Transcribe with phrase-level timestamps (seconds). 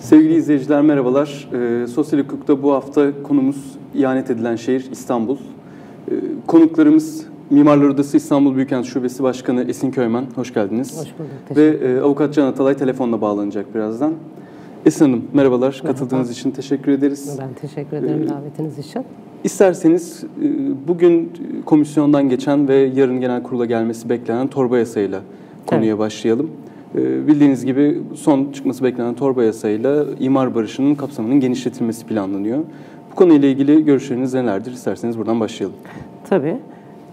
[0.00, 1.48] Sevgili izleyiciler merhabalar.
[1.82, 3.56] Ee, Sosyal hukukta bu hafta konumuz
[3.94, 5.36] ihanet edilen şehir İstanbul.
[5.36, 6.12] Ee,
[6.46, 10.24] konuklarımız Mimarlar Odası İstanbul Büyükent Şubesi Başkanı Esin Köymen.
[10.34, 11.00] Hoş geldiniz.
[11.00, 11.56] Hoş bulduk.
[11.56, 14.12] Ve e, Avukat Can Atalay telefonla bağlanacak birazdan.
[14.86, 15.80] Esin Hanım merhabalar.
[15.84, 15.98] Merhaba.
[15.98, 17.38] Katıldığınız için teşekkür ederiz.
[17.40, 19.02] Ben teşekkür ederim Ee, davetiniz için.
[19.44, 20.46] İsterseniz e,
[20.88, 21.32] bugün
[21.64, 25.20] komisyondan geçen ve yarın genel kurula gelmesi beklenen torba yasayla
[25.66, 26.50] konuya başlayalım.
[26.94, 32.58] E, Bildiğiniz gibi son çıkması beklenen torba yasayla imar barışının kapsamının genişletilmesi planlanıyor.
[33.12, 34.72] Bu konuyla ilgili görüşleriniz nelerdir?
[34.72, 35.76] İsterseniz buradan başlayalım.
[36.28, 36.56] Tabii.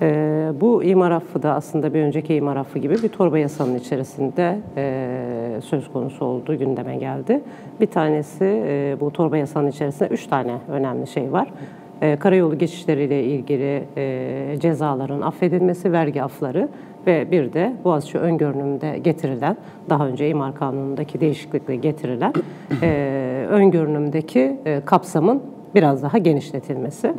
[0.02, 4.59] Ee, bu imar affı da aslında bir önceki imar affı gibi bir torba yasanın içerisinde
[4.77, 7.41] e, söz konusu olduğu gündeme geldi.
[7.81, 11.48] Bir tanesi e, bu torba yasanın içerisinde üç tane önemli şey var.
[12.02, 16.67] E, karayolu geçişleriyle ilgili e, cezaların affedilmesi, vergi afları
[17.08, 19.58] ve bir de Boğaziçi öngörünümde getirilen,
[19.90, 22.34] daha önce imar kanunundaki değişiklikle getirilen
[22.81, 25.42] e, öngörünümdeki e, kapsamın
[25.75, 27.14] biraz daha genişletilmesi.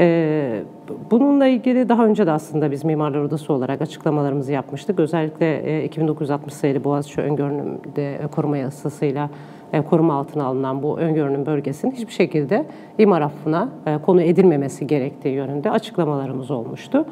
[0.00, 0.62] Ee,
[1.10, 5.00] bununla ilgili daha önce de aslında biz Mimarlar Odası olarak açıklamalarımızı yapmıştık.
[5.00, 9.30] Özellikle e, 2960 sayılı Boğaziçi öngörünümde e, koruma yasasıyla
[9.72, 12.66] e, koruma altına alınan bu öngörünün bölgesinin hiçbir şekilde
[12.98, 17.06] imar affına e, konu edilmemesi gerektiği yönünde açıklamalarımız olmuştu.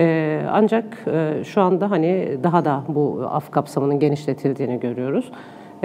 [0.00, 5.32] E, ancak e, şu anda hani daha da bu af kapsamının genişletildiğini görüyoruz.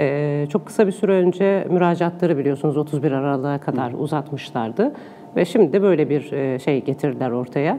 [0.00, 4.92] Ee, çok kısa bir süre önce müracaatları biliyorsunuz 31 Aralık'a kadar uzatmışlardı
[5.36, 7.78] ve şimdi de böyle bir e, şey getirdiler ortaya.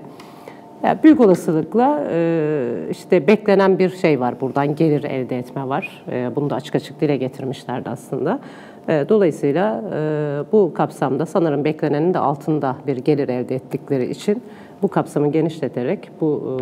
[0.83, 6.03] Yani büyük olasılıkla e, işte beklenen bir şey var buradan gelir elde etme var.
[6.11, 8.39] E, bunu da açık açık dile getirmişlerdi aslında.
[8.87, 14.43] E, Dolayısıyla e, bu kapsamda sanırım beklenenin de altında bir gelir elde ettikleri için
[14.81, 16.57] bu kapsamı genişleterek bu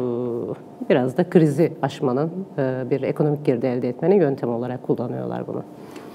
[0.86, 5.64] e, biraz da krizi aşmanın e, bir ekonomik girdi elde etmenin yöntemi olarak kullanıyorlar bunu.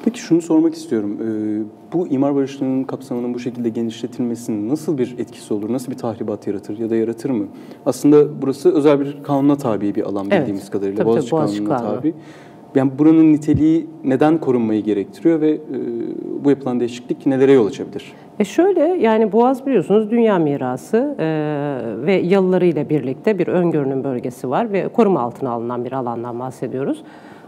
[0.05, 1.17] Peki şunu sormak istiyorum.
[1.23, 5.73] Ee, Bu imar barışının kapsamının bu şekilde genişletilmesinin nasıl bir etkisi olur?
[5.73, 7.47] Nasıl bir tahribat yaratır ya da yaratır mı?
[7.87, 10.41] Aslında burası özel bir kanuna tabi bir alan Evet.
[10.41, 10.97] bildiğimiz kadarıyla.
[10.97, 11.97] Tabii, Boğaziçi, tabii, Boğaziçi Kanunu'na Kanunu.
[12.01, 12.15] tabi.
[12.75, 15.59] Yani buranın niteliği neden korunmayı gerektiriyor ve e,
[16.45, 18.13] bu yapılan değişiklik nelere yol açabilir?
[18.39, 21.27] E şöyle yani Boğaz biliyorsunuz dünya mirası e,
[22.07, 27.03] ve yalılarıyla birlikte bir öngörünün bölgesi var ve koruma altına alınan bir alandan bahsediyoruz.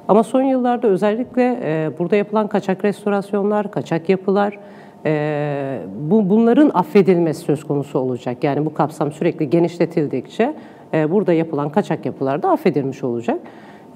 [0.09, 4.59] Ama son yıllarda özellikle e, burada yapılan kaçak restorasyonlar, kaçak yapılar,
[5.07, 5.79] e,
[6.11, 8.45] bu bunların affedilmesi söz konusu olacak.
[8.45, 10.55] Yani bu kapsam sürekli genişletildikçe
[10.95, 13.39] e, burada yapılan kaçak yapılar da affedilmiş olacak.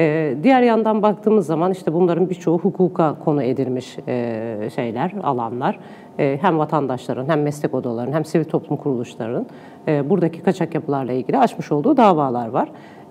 [0.01, 5.79] Ee, diğer yandan baktığımız zaman işte bunların birçoğu hukuka konu edilmiş e, şeyler, alanlar.
[6.19, 9.47] E, hem vatandaşların, hem meslek odalarının, hem sivil toplum kuruluşlarının
[9.89, 12.69] e, buradaki kaçak yapılarla ilgili açmış olduğu davalar var.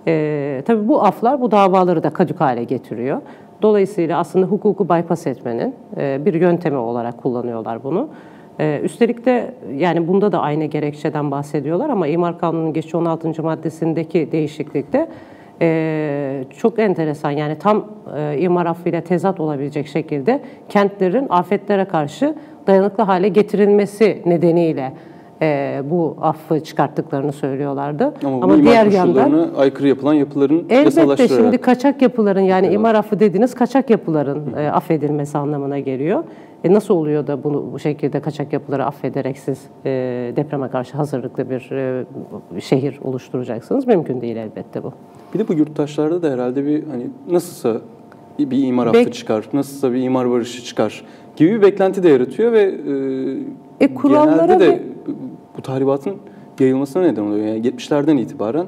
[0.07, 3.21] E, tabii bu aflar bu davaları da kadük hale getiriyor.
[3.61, 8.09] Dolayısıyla aslında hukuku bypass etmenin e, bir yöntemi olarak kullanıyorlar bunu.
[8.59, 13.43] Ee, üstelik de yani bunda da aynı gerekçeden bahsediyorlar ama İmar Kanunu'nun geçici 16.
[13.43, 15.07] maddesindeki değişiklikte
[15.61, 17.85] e, çok enteresan yani tam
[18.17, 22.35] e, imar affıyla tezat olabilecek şekilde kentlerin afetlere karşı
[22.67, 24.93] dayanıklı hale getirilmesi nedeniyle
[25.41, 28.13] e, bu affı çıkarttıklarını söylüyorlardı.
[28.23, 33.55] Ama, imar diğer yandan aykırı yapılan yapıların Elbette şimdi kaçak yapıların yani imar affı dediğiniz
[33.55, 36.23] kaçak yapıların e, affedilmesi anlamına geliyor.
[36.63, 39.89] E nasıl oluyor da bunu bu şekilde kaçak yapıları affederek siz e,
[40.35, 42.05] depreme karşı hazırlıklı bir e,
[42.61, 43.87] şehir oluşturacaksınız?
[43.87, 44.93] Mümkün değil elbette bu.
[45.35, 47.81] Bir de bu yurttaşlarda da herhalde bir hani nasılsa
[48.39, 51.03] bir imar affı Bek- çıkar, nasılsa bir imar barışı çıkar
[51.35, 52.61] gibi bir beklenti de yaratıyor ve
[53.79, 54.81] e, E, kurallara genelde de ve-
[55.57, 56.13] bu tahribatın
[56.59, 57.45] yayılmasına neden oluyor.
[57.45, 58.65] Yani 70'lerden itibaren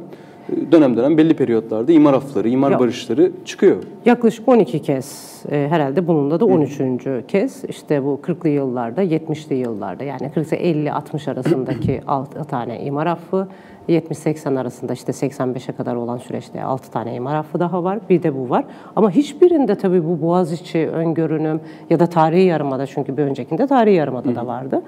[0.71, 3.75] dönem dönem belli periyotlarda imar affları, imar Ya- barışları çıkıyor.
[4.05, 6.81] Yaklaşık 12 kez e, herhalde bununla da 13.
[7.27, 13.47] kez işte bu 40'lı yıllarda 70'li yıllarda yani 40 50-60 arasındaki 6 tane imar affı
[13.89, 17.99] 70-80 arasında işte 85'e kadar olan süreçte 6 tane imar affı daha var.
[18.09, 18.65] Bir de bu var.
[18.95, 24.35] Ama hiçbirinde tabii bu Boğaziçi öngörünüm ya da tarihi yarımada çünkü bir öncekinde tarihi yarımada
[24.35, 24.81] da vardı.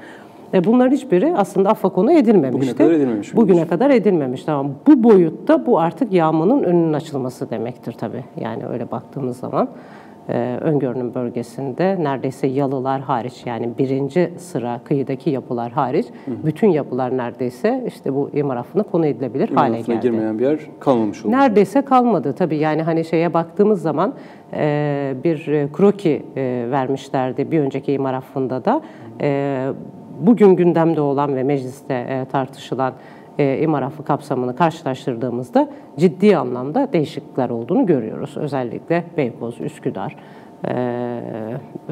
[0.53, 2.53] E bunların hiçbiri aslında affa konu edilmemişti.
[2.61, 7.91] Bugüne kadar edilmemiş Bugüne kadar edilmemişti ama bu boyutta bu artık yağmanın önünün açılması demektir
[7.93, 8.23] tabii.
[8.39, 9.69] Yani öyle baktığımız zaman
[10.29, 17.83] e, öngörünün bölgesinde neredeyse yalılar hariç yani birinci sıra kıyıdaki yapılar hariç bütün yapılar neredeyse
[17.87, 19.99] işte bu imar affına konu edilebilir İmar hale geldi.
[20.01, 21.31] girmeyen bir yer kalmamış oldu.
[21.31, 24.13] Neredeyse kalmadı tabii yani hani şeye baktığımız zaman
[24.53, 28.81] e, bir e, kroki e, vermişlerdi bir önceki imar affında da.
[29.21, 29.67] E,
[30.19, 32.93] bugün gündemde olan ve mecliste e, tartışılan
[33.39, 38.37] e, imar affı kapsamını karşılaştırdığımızda ciddi anlamda değişiklikler olduğunu görüyoruz.
[38.37, 40.15] Özellikle Beykoz, Üsküdar,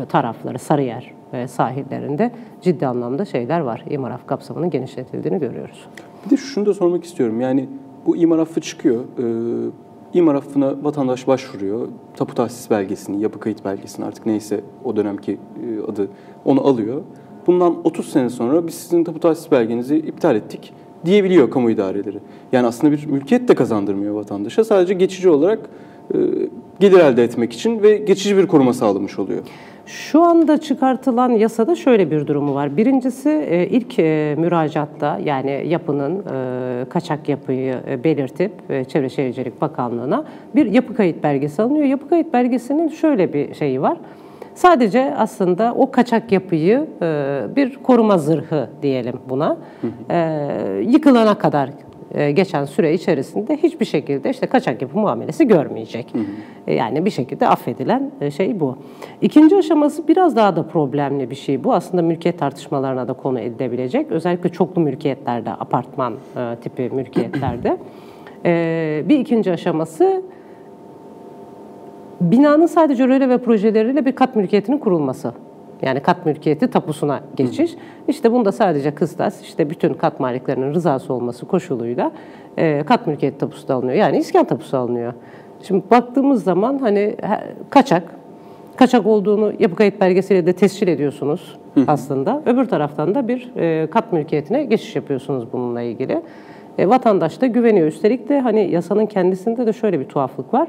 [0.09, 1.13] tarafları, Sarıyer
[1.47, 2.31] sahillerinde
[2.61, 3.83] ciddi anlamda şeyler var.
[3.89, 5.87] İmar affı kapsamının genişletildiğini görüyoruz.
[6.25, 7.41] Bir de şunu da sormak istiyorum.
[7.41, 7.69] Yani
[8.05, 9.03] bu imar affı çıkıyor.
[10.13, 11.87] İmar affına vatandaş başvuruyor.
[12.15, 15.37] Tapu tahsis belgesini, yapı kayıt belgesini artık neyse o dönemki
[15.87, 16.09] adı
[16.45, 17.01] onu alıyor.
[17.47, 20.73] Bundan 30 sene sonra biz sizin tapu tahsis belgenizi iptal ettik
[21.05, 22.17] diyebiliyor kamu idareleri.
[22.51, 24.63] Yani aslında bir mülkiyet de kazandırmıyor vatandaşa.
[24.63, 25.59] Sadece geçici olarak
[26.13, 26.17] e,
[26.79, 29.41] gelir elde etmek için ve geçici bir koruma sağlamış oluyor.
[29.85, 32.77] Şu anda çıkartılan yasada şöyle bir durumu var.
[32.77, 36.23] Birincisi e, ilk e, müracaatta yani yapının
[36.89, 38.51] kaçak yapıyı belirtip
[38.89, 41.85] Çevre Şehircilik Bakanlığı'na bir yapı kayıt belgesi alınıyor.
[41.85, 43.97] Yapı kayıt belgesinin şöyle bir şeyi var.
[44.57, 49.57] Sadece aslında o kaçak yapıyı e, bir koruma zırhı diyelim buna.
[50.09, 50.17] E,
[50.87, 51.69] yıkılana kadar
[52.13, 56.13] e, geçen süre içerisinde hiçbir şekilde işte kaçak yapı muamelesi görmeyecek.
[56.67, 58.77] Yani bir şekilde affedilen şey bu.
[59.21, 61.73] İkinci aşaması biraz daha da problemli bir şey bu.
[61.73, 64.11] Aslında mülkiyet tartışmalarına da konu edilebilecek.
[64.11, 66.13] Özellikle çoklu mülkiyetlerde, apartman
[66.61, 67.77] tipi mülkiyetlerde.
[69.09, 70.23] Bir ikinci aşaması
[72.21, 75.33] binanın sadece röle ve projeleriyle bir kat mülkiyetinin kurulması.
[75.81, 77.73] Yani kat mülkiyeti tapusuna geçiş.
[77.73, 77.77] Hı.
[78.07, 82.11] İşte bunda sadece kıstas, işte bütün kat maliklerinin rızası olması koşuluyla
[82.57, 83.97] e, kat mülkiyeti tapusu da alınıyor.
[83.97, 85.13] Yani iskan tapusu alınıyor.
[85.63, 87.15] Şimdi baktığımız zaman hani
[87.69, 88.03] kaçak,
[88.75, 91.83] kaçak olduğunu yapı kayıt belgesiyle de tescil ediyorsunuz Hı.
[91.87, 92.41] aslında.
[92.45, 96.21] Öbür taraftan da bir e, kat mülkiyetine geçiş yapıyorsunuz bununla ilgili.
[96.77, 97.87] E, vatandaş da güveniyor.
[97.87, 100.67] Üstelik de hani yasanın kendisinde de şöyle bir tuhaflık var.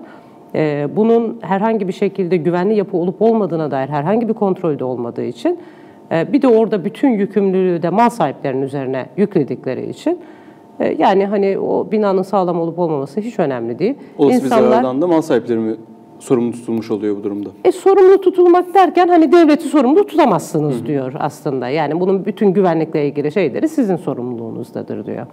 [0.54, 5.58] Ee, bunun herhangi bir şekilde güvenli yapı olup olmadığına dair herhangi bir kontrolde olmadığı için
[6.12, 10.18] e, bir de orada bütün yükümlülüğü de mal sahiplerinin üzerine yükledikleri için
[10.80, 13.94] e, yani hani o binanın sağlam olup olmaması hiç önemli değil.
[14.18, 15.76] Olası İnsanlar, bir zarardan da mal sahipleri mi
[16.18, 17.48] sorumlu tutulmuş oluyor bu durumda?
[17.64, 20.86] E, sorumlu tutulmak derken hani devleti sorumlu tutamazsınız Hı-hı.
[20.86, 21.68] diyor aslında.
[21.68, 25.26] Yani bunun bütün güvenlikle ilgili şeyleri sizin sorumluluğunuzdadır diyor.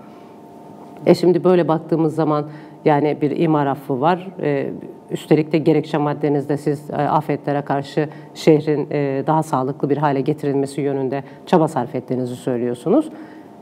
[1.05, 2.45] E şimdi böyle baktığımız zaman
[2.85, 4.27] yani bir imar affı var.
[4.41, 4.69] E,
[5.11, 10.81] üstelik de gerekçe maddenizde siz e, afetlere karşı şehrin e, daha sağlıklı bir hale getirilmesi
[10.81, 13.09] yönünde çaba sarf ettiğinizi söylüyorsunuz.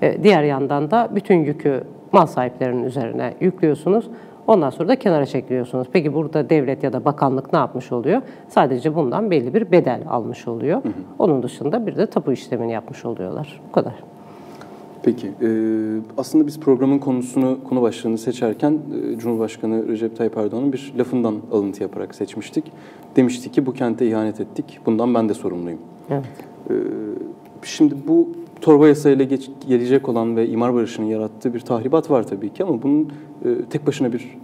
[0.02, 4.10] E, diğer yandan da bütün yükü mal sahiplerinin üzerine yüklüyorsunuz.
[4.48, 5.88] Ondan sonra da kenara çekiliyorsunuz.
[5.94, 8.22] Peki burada devlet ya da bakanlık ne yapmış oluyor?
[8.48, 10.84] Sadece bundan belli bir bedel almış oluyor.
[10.84, 10.94] Hı hı.
[11.20, 13.62] Onun dışında bir de tapu işlemini yapmış oluyorlar.
[13.68, 13.94] Bu kadar.
[15.04, 15.50] Peki, e,
[16.18, 18.80] aslında biz programın konusunu, konu başlığını seçerken
[19.14, 22.72] e, Cumhurbaşkanı Recep Tayyip Erdoğan'ın bir lafından alıntı yaparak seçmiştik.
[23.16, 25.80] Demişti ki bu kente ihanet ettik, bundan ben de sorumluyum.
[26.10, 26.26] Evet.
[26.70, 26.74] E,
[27.64, 28.30] şimdi bu
[28.62, 32.82] torba yasayla geç, gelecek olan ve imar barışının yarattığı bir tahribat var tabii ki ama
[32.84, 33.12] bunun
[33.46, 34.38] e, tek başına bir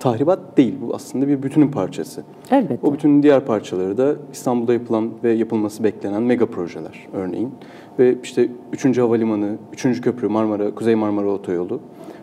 [0.00, 0.74] tahribat değil.
[0.80, 2.22] Bu aslında bir bütünün parçası.
[2.50, 2.86] Elbette.
[2.86, 7.50] O bütünün diğer parçaları da İstanbul'da yapılan ve yapılması beklenen mega projeler örneğin.
[7.98, 8.98] Ve işte 3.
[8.98, 10.00] Havalimanı, 3.
[10.00, 11.80] Köprü, Marmara, Kuzey Marmara Otoyolu.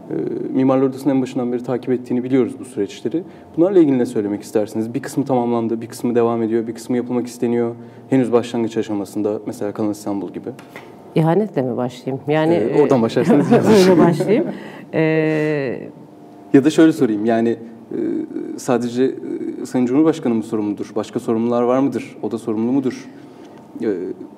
[0.09, 0.13] E,
[0.53, 3.23] Mimarlar Odası'nın en başından beri takip ettiğini biliyoruz bu süreçleri.
[3.57, 4.93] Bunlarla ilgili ne söylemek istersiniz?
[4.93, 7.75] Bir kısmı tamamlandı, bir kısmı devam ediyor, bir kısmı yapılmak isteniyor.
[8.09, 10.49] Henüz başlangıç aşamasında mesela Kanal İstanbul gibi.
[11.15, 12.23] İhanetle mi başlayayım?
[12.27, 13.47] Yani ee, oradan başlarsanız.
[13.89, 14.45] öyle başlayayım.
[14.93, 15.89] Ee,
[16.53, 17.97] ya da şöyle sorayım yani e,
[18.57, 20.91] sadece e, Sayın Cumhurbaşkanı mı sorumludur?
[20.95, 22.17] Başka sorumlular var mıdır?
[22.21, 23.07] O da sorumlu mudur?
[23.83, 23.87] Ee,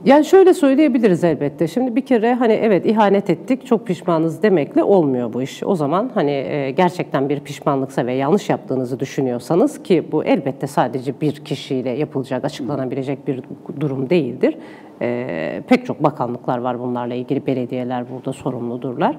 [0.06, 1.68] yani şöyle söyleyebiliriz elbette.
[1.68, 5.64] Şimdi bir kere hani evet ihanet ettik, çok pişmanız demekle olmuyor bu iş.
[5.64, 11.22] O zaman hani e, gerçekten bir pişmanlıksa ve yanlış yaptığınızı düşünüyorsanız ki bu elbette sadece
[11.22, 13.44] bir kişiyle yapılacak, açıklanabilecek bir
[13.80, 14.58] durum değildir.
[15.02, 19.18] E, pek çok bakanlıklar var bunlarla ilgili, belediyeler burada sorumludurlar.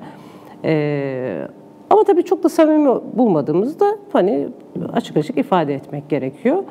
[0.65, 1.49] E,
[1.91, 4.49] ama tabii çok da samimi bulmadığımızda hani
[4.93, 6.65] açık açık ifade etmek gerekiyor.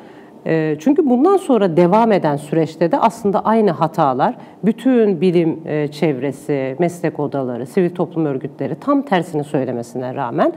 [0.46, 4.34] Ee, çünkü bundan sonra devam eden süreçte de aslında aynı hatalar
[4.64, 10.52] bütün bilim e, çevresi, meslek odaları, sivil toplum örgütleri tam tersini söylemesine rağmen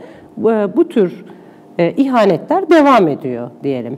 [0.75, 1.25] bu tür
[1.79, 3.97] e, ihanetler devam ediyor diyelim.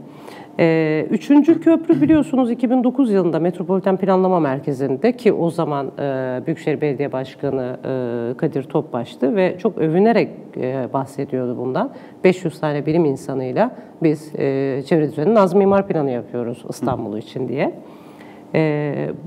[0.62, 7.12] Ee, üçüncü köprü biliyorsunuz 2009 yılında Metropoliten Planlama Merkezi'nde ki o zaman e, Büyükşehir Belediye
[7.12, 7.78] Başkanı
[8.34, 11.92] e, Kadir Topbaş'tı ve çok övünerek e, bahsediyordu bundan.
[12.24, 13.72] 500 tane bilim insanıyla
[14.04, 17.74] biz e, çevre düzeni Nazım İmar Planı yapıyoruz İstanbul için diye.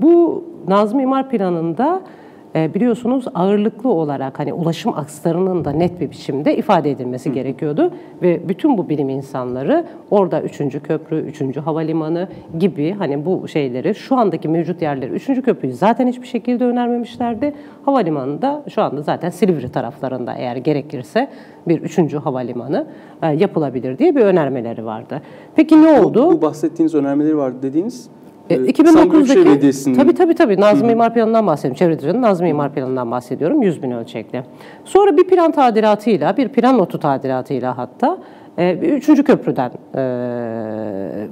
[0.01, 2.22] bu Nazım İmar Planı'nda e,
[2.55, 7.33] biliyorsunuz ağırlıklı olarak hani ulaşım akslarının da net bir biçimde ifade edilmesi Hı.
[7.33, 7.91] gerekiyordu
[8.21, 10.57] ve bütün bu bilim insanları orada 3.
[10.83, 11.57] köprü, 3.
[11.57, 12.27] havalimanı
[12.59, 15.25] gibi hani bu şeyleri şu andaki mevcut yerleri 3.
[15.25, 17.53] köprüyü zaten hiçbir şekilde önermemişlerdi.
[17.85, 21.27] Havalimanı da şu anda zaten Silivri taraflarında eğer gerekirse
[21.67, 22.13] bir 3.
[22.13, 22.87] havalimanı
[23.21, 25.21] e, yapılabilir diye bir önermeleri vardı.
[25.55, 26.25] Peki ne oldu?
[26.27, 28.09] Bu, bu bahsettiğiniz önermeleri vardı dediğiniz
[28.49, 31.77] e, 2009'daki tabii tabii tabii Nazım Mimar Planı'ndan bahsediyorum.
[31.77, 34.43] Çevrecilerin Nazım Mimar Planı'ndan bahsediyorum 100 bin ölçekli.
[34.85, 38.17] Sonra bir plan tadilatıyla, bir plan notu tadilatıyla hatta
[38.57, 41.27] e, üçüncü köprüden e,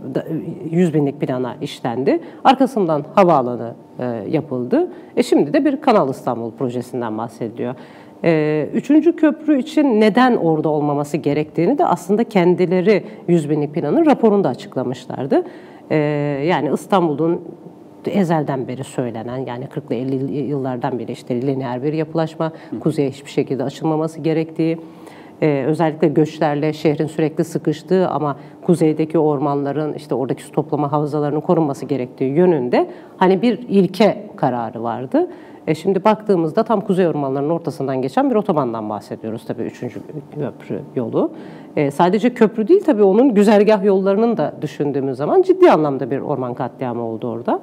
[0.71, 2.19] 100 binlik plana işlendi.
[2.43, 4.87] Arkasından havaalanı e, yapıldı.
[5.17, 7.75] E şimdi de bir Kanal İstanbul projesinden bahsediliyor.
[8.23, 14.49] E, üçüncü köprü için neden orada olmaması gerektiğini de aslında kendileri 100 binlik planın raporunda
[14.49, 15.43] açıklamışlardı.
[15.91, 15.97] Ee,
[16.47, 17.41] yani İstanbul'un
[18.05, 23.63] ezelden beri söylenen yani 40'lı 50 yıllardan beri işte lineer bir yapılaşma, kuzeye hiçbir şekilde
[23.63, 24.77] açılmaması gerektiği,
[25.41, 31.85] ee, özellikle göçlerle şehrin sürekli sıkıştığı ama kuzeydeki ormanların işte oradaki su toplama havzalarının korunması
[31.85, 35.27] gerektiği yönünde hani bir ilke kararı vardı.
[35.67, 39.99] E şimdi baktığımızda tam kuzey ormanlarının ortasından geçen bir otobandan bahsediyoruz tabii üçüncü
[40.35, 41.31] köprü yolu.
[41.75, 46.53] E, sadece köprü değil tabii onun güzergah yollarının da düşündüğümüz zaman ciddi anlamda bir orman
[46.53, 47.59] katliamı oldu orada.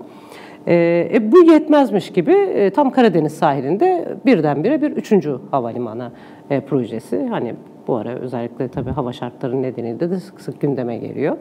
[0.67, 6.11] E, e, bu yetmezmiş gibi e, tam Karadeniz sahilinde birdenbire bir üçüncü havalimanı
[6.51, 7.27] e, projesi.
[7.27, 7.55] Hani
[7.87, 11.37] bu ara özellikle tabii hava şartları nedeniyle de sık sık gündeme geliyor.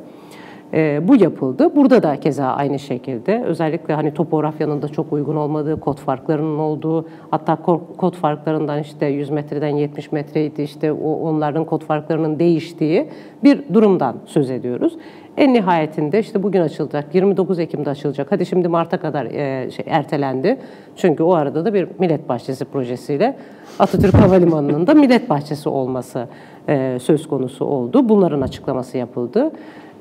[0.74, 1.76] E, bu yapıldı.
[1.76, 7.06] Burada da keza aynı şekilde özellikle hani topografyanın da çok uygun olmadığı, kod farklarının olduğu,
[7.32, 7.56] hatta
[7.98, 13.08] kod farklarından işte 100 metreden 70 metreydi işte o onların kod farklarının değiştiği
[13.44, 14.98] bir durumdan söz ediyoruz.
[15.38, 18.28] En nihayetinde işte bugün açılacak, 29 Ekim'de açılacak.
[18.32, 20.58] Hadi şimdi Mart'a kadar e, şey, ertelendi.
[20.96, 23.38] Çünkü o arada da bir Millet Bahçesi projesiyle
[23.80, 26.28] Atatürk Havalimanı'nın da Millet Bahçesi olması
[26.70, 28.10] e, söz konusu oldu.
[28.10, 29.52] Bunların açıklaması yapıldı.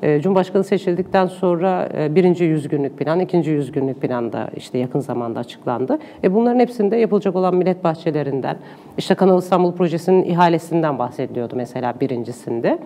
[0.03, 4.79] E, Cumhurbaşkanı seçildikten sonra e, birinci yüz günlük plan, ikinci yüz günlük plan da işte
[4.79, 5.99] yakın zamanda açıklandı.
[6.25, 8.57] E bunların hepsinde yapılacak olan millet bahçelerinden,
[8.99, 12.79] işte Kanal İstanbul projesinin ihalesinden bahsediliyordu mesela birincisinde.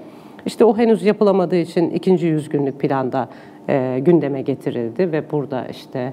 [0.47, 3.29] İşte o henüz yapılamadığı için ikinci yüz günlük planda
[3.69, 6.13] e, gündeme getirildi ve burada işte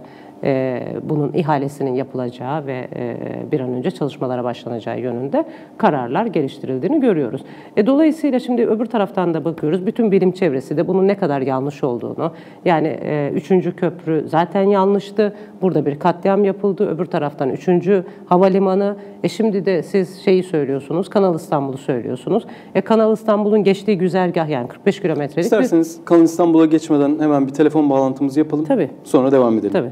[1.02, 3.18] bunun ihalesinin yapılacağı ve e,
[3.52, 5.46] bir an önce çalışmalara başlanacağı yönünde
[5.78, 7.42] kararlar geliştirildiğini görüyoruz.
[7.78, 9.86] E, dolayısıyla şimdi öbür taraftan da bakıyoruz.
[9.86, 12.32] Bütün bilim çevresi de bunun ne kadar yanlış olduğunu.
[12.66, 15.36] Yani e, üçüncü köprü zaten yanlıştı.
[15.62, 16.90] Burada bir katliam yapıldı.
[16.90, 18.96] Öbür taraftan üçüncü havalimanı.
[19.24, 22.46] E şimdi de siz şeyi söylüyorsunuz, Kanal İstanbul'u söylüyorsunuz.
[22.76, 25.44] E, Kanal İstanbul'un geçtiği güzergah yani 45 kilometrelik.
[25.44, 26.06] İsterseniz bir...
[26.06, 28.66] Kanal İstanbul'a geçmeden hemen bir telefon bağlantımızı yapalım.
[28.66, 28.90] Tabii.
[29.04, 29.74] Sonra devam edelim.
[29.74, 29.92] Tabii.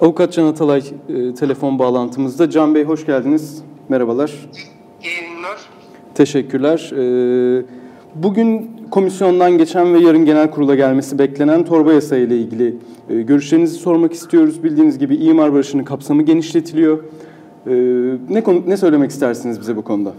[0.00, 2.50] Avukat Can Atalay e, telefon bağlantımızda.
[2.50, 3.62] Can Bey hoş geldiniz.
[3.88, 4.32] Merhabalar.
[5.02, 5.58] İyi günler.
[6.14, 6.92] Teşekkürler.
[6.96, 7.64] E,
[8.14, 12.76] bugün komisyondan geçen ve yarın genel kurula gelmesi beklenen torba yasa ile ilgili
[13.10, 14.64] e, görüşlerinizi sormak istiyoruz.
[14.64, 16.98] Bildiğiniz gibi imar barışının kapsamı genişletiliyor.
[17.66, 17.72] E,
[18.30, 20.12] ne, ne söylemek istersiniz bize bu konuda?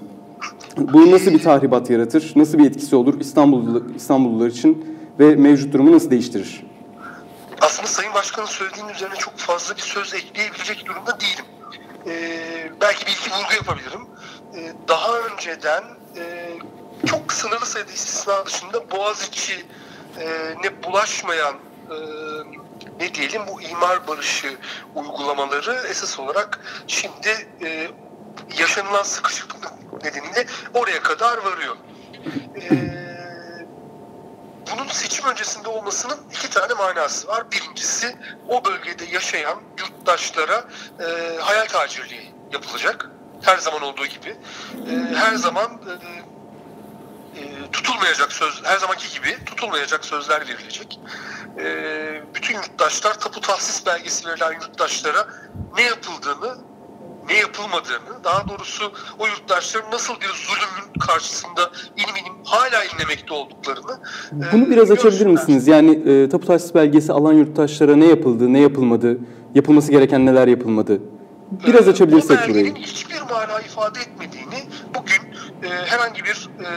[0.93, 2.33] Bu nasıl bir tahribat yaratır?
[2.35, 4.85] Nasıl bir etkisi olur İstanbullu, İstanbullular için
[5.19, 6.70] ve mevcut durumu nasıl değiştirir?
[7.61, 11.45] Aslında Sayın Başkan'ın söylediğinin üzerine çok fazla bir söz ekleyebilecek durumda değilim.
[12.07, 14.07] Ee, belki bir iki vurgu yapabilirim.
[14.55, 15.83] Ee, daha önceden
[16.17, 16.53] e,
[17.05, 19.65] çok sınırlı sayıda istisna dışında Boğaziçi
[20.19, 21.55] e, ne bulaşmayan
[21.89, 21.95] e,
[22.99, 24.57] ne diyelim bu imar barışı
[24.95, 27.87] uygulamaları esas olarak şimdi e,
[28.59, 29.71] yaşanılan sıkışıklık
[30.03, 31.77] nedeniyle oraya kadar varıyor.
[32.55, 33.20] Eee
[34.71, 37.51] bunun seçim öncesinde olmasının iki tane manası var.
[37.51, 38.15] Birincisi
[38.49, 40.63] o bölgede yaşayan yurttaşlara
[40.99, 43.09] e, hayal tacirliği yapılacak.
[43.41, 44.29] Her zaman olduğu gibi.
[44.89, 50.99] E, her zaman e, e, tutulmayacak söz, her zamanki gibi tutulmayacak sözler verilecek.
[51.59, 51.65] E,
[52.35, 55.27] bütün yurttaşlar tapu tahsis belgesi verilen yurttaşlara
[55.77, 56.70] ne yapıldığını
[57.31, 63.99] ne yapılmadığını, daha doğrusu o yurttaşların nasıl bir zulümün karşısında inim inim hala inlemekte olduklarını
[64.53, 65.67] Bunu e, biraz açabilir misiniz?
[65.67, 69.17] Yani e, tapu tahsis belgesi alan yurttaşlara ne yapıldı, ne yapılmadı,
[69.55, 71.01] yapılması gereken neler yapılmadı?
[71.67, 72.49] Biraz e, açabilirsek burayı.
[72.49, 74.63] Bu belgenin hiçbir mana ifade etmediğini
[74.95, 75.21] bugün
[75.63, 76.69] e, herhangi bir e,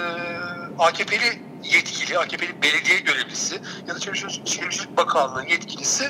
[0.79, 6.05] AKP'li yetkili, AKP'li belediye görevlisi ya da Çevre Bakanlığı yetkilisi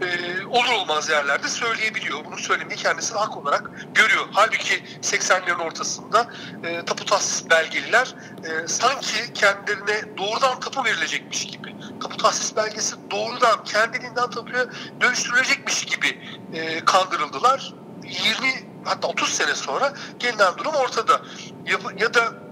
[0.00, 2.24] e, olur olmaz yerlerde söyleyebiliyor.
[2.24, 4.28] Bunu söylemeyi kendisine hak olarak görüyor.
[4.32, 6.30] Halbuki 80'lerin ortasında
[6.64, 8.14] e, tapu tahsis belgeliler
[8.44, 14.66] e, sanki kendilerine doğrudan tapu verilecekmiş gibi, tapu tahsis belgesi doğrudan kendiliğinden tapuya
[15.00, 16.18] dönüştürülecekmiş gibi
[16.52, 18.48] e, kandırıldılar 20
[18.84, 21.22] hatta 30 sene sonra gelinen durum ortada.
[21.66, 22.45] Ya, ya da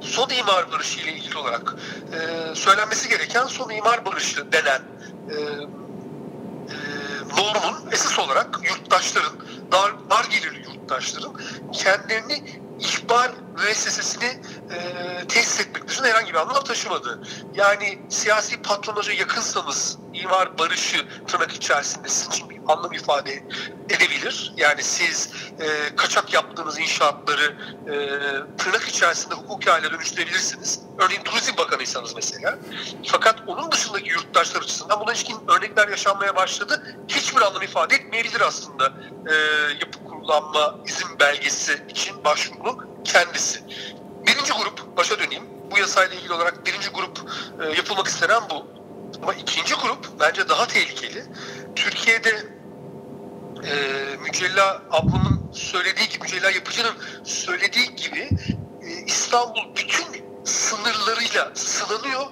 [0.00, 1.74] son imar barışı ile ilgili olarak
[2.12, 4.82] e, söylenmesi gereken son imar barışı denen
[5.30, 6.76] e, e,
[7.28, 9.32] normun esas olarak yurttaşların,
[9.72, 11.32] dar, dar gelirli yurttaşların
[11.72, 14.78] kendilerini ihbar müessesesini e,
[15.28, 17.20] tesis etmek dışında herhangi bir anlam taşımadı.
[17.54, 23.42] Yani siyasi patronaja yakınsanız imar barışı tırnak içerisinde sizin için bir anlam ifade
[23.90, 24.52] edebilir.
[24.56, 27.56] Yani siz e, kaçak yaptığınız inşaatları
[27.86, 27.94] e,
[28.56, 30.80] tırnak içerisinde hukuki hale dönüştürebilirsiniz.
[30.98, 32.58] Örneğin Turizm Bakanıysanız mesela.
[33.06, 36.96] Fakat onun dışındaki yurttaşlar açısından buna ilişkin örnekler yaşanmaya başladı.
[37.08, 38.92] Hiçbir anlam ifade etmeyebilir aslında
[39.26, 39.34] e,
[39.80, 43.60] yapı kullanma izin belgesi için başvurunun kendisi.
[44.26, 45.44] Birinci grup, başa döneyim.
[45.70, 47.20] Bu yasayla ilgili olarak birinci grup
[47.60, 48.66] e, yapılmak istenen bu.
[49.22, 51.24] Ama ikinci grup bence daha tehlikeli.
[51.76, 52.30] Türkiye'de
[53.64, 53.74] e,
[54.16, 58.28] Mücella ablamın söylediği gibi, Mücella Yapıcı'nın söylediği gibi
[58.82, 60.06] e, İstanbul bütün
[60.44, 62.26] sınırlarıyla sınanıyor.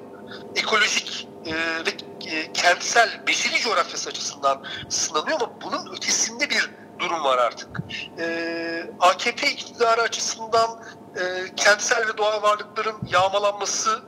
[0.57, 1.91] Ekolojik e, ve
[2.31, 7.69] e, kentsel, beşeri coğrafyası açısından sınanıyor ama bunun ötesinde bir durum var artık.
[8.19, 10.85] E, AKP iktidarı açısından
[11.17, 14.03] e, kentsel ve doğal varlıkların yağmalanması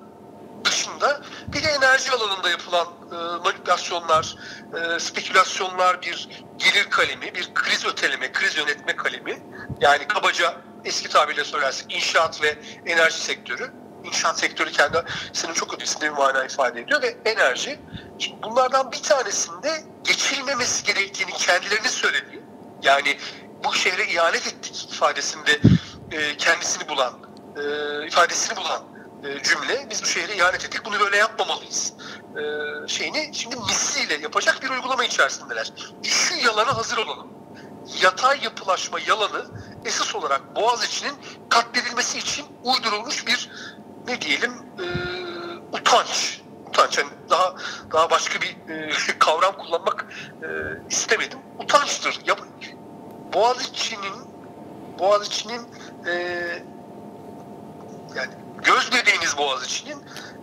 [0.65, 3.15] dışında bir de enerji alanında yapılan e,
[3.45, 4.37] manipülasyonlar,
[4.75, 6.29] e, spekülasyonlar bir
[6.59, 9.43] gelir kalemi, bir kriz öteleme, kriz yönetme kalemi.
[9.81, 10.55] Yani kabaca
[10.85, 13.73] eski tabirle söylersek inşaat ve enerji sektörü.
[14.05, 15.03] İnşaat sektörü kendi
[15.33, 17.81] senin çok ötesinde bir mana ifade ediyor ve enerji.
[18.19, 22.43] Şimdi bunlardan bir tanesinde geçilmemesi gerektiğini kendilerini söylediği,
[22.83, 23.19] yani
[23.65, 25.61] bu şehre ihanet ettik ifadesinde
[26.13, 27.13] e, kendisini bulan,
[27.57, 28.83] e, ifadesini bulan
[29.25, 31.93] e, cümle biz bu şehre ihanet ettik bunu böyle yapmamalıyız
[32.37, 32.43] e,
[32.89, 35.73] şeyini şimdi misliyle yapacak bir uygulama içerisindeler.
[36.03, 37.29] Şu yalana hazır olalım.
[38.03, 39.45] Yatay yapılaşma yalanı
[39.85, 41.15] esas olarak Boğaziçi'nin
[41.49, 43.51] katledilmesi için uydurulmuş bir
[44.07, 44.87] ne diyelim e,
[45.77, 46.41] utanç.
[46.79, 46.99] Utanç.
[46.99, 47.55] Yani daha
[47.93, 50.07] daha başka bir e, kavram kullanmak
[50.43, 50.47] e,
[50.91, 51.39] istemedim.
[51.59, 52.21] Utançtır.
[52.27, 52.41] Yap,
[53.35, 54.15] Boğaziçi'nin
[54.99, 55.61] Boğaziçi'nin
[56.07, 56.13] e,
[58.17, 58.31] yani
[58.65, 59.99] göz bebeğiniz Boğaziçi'nin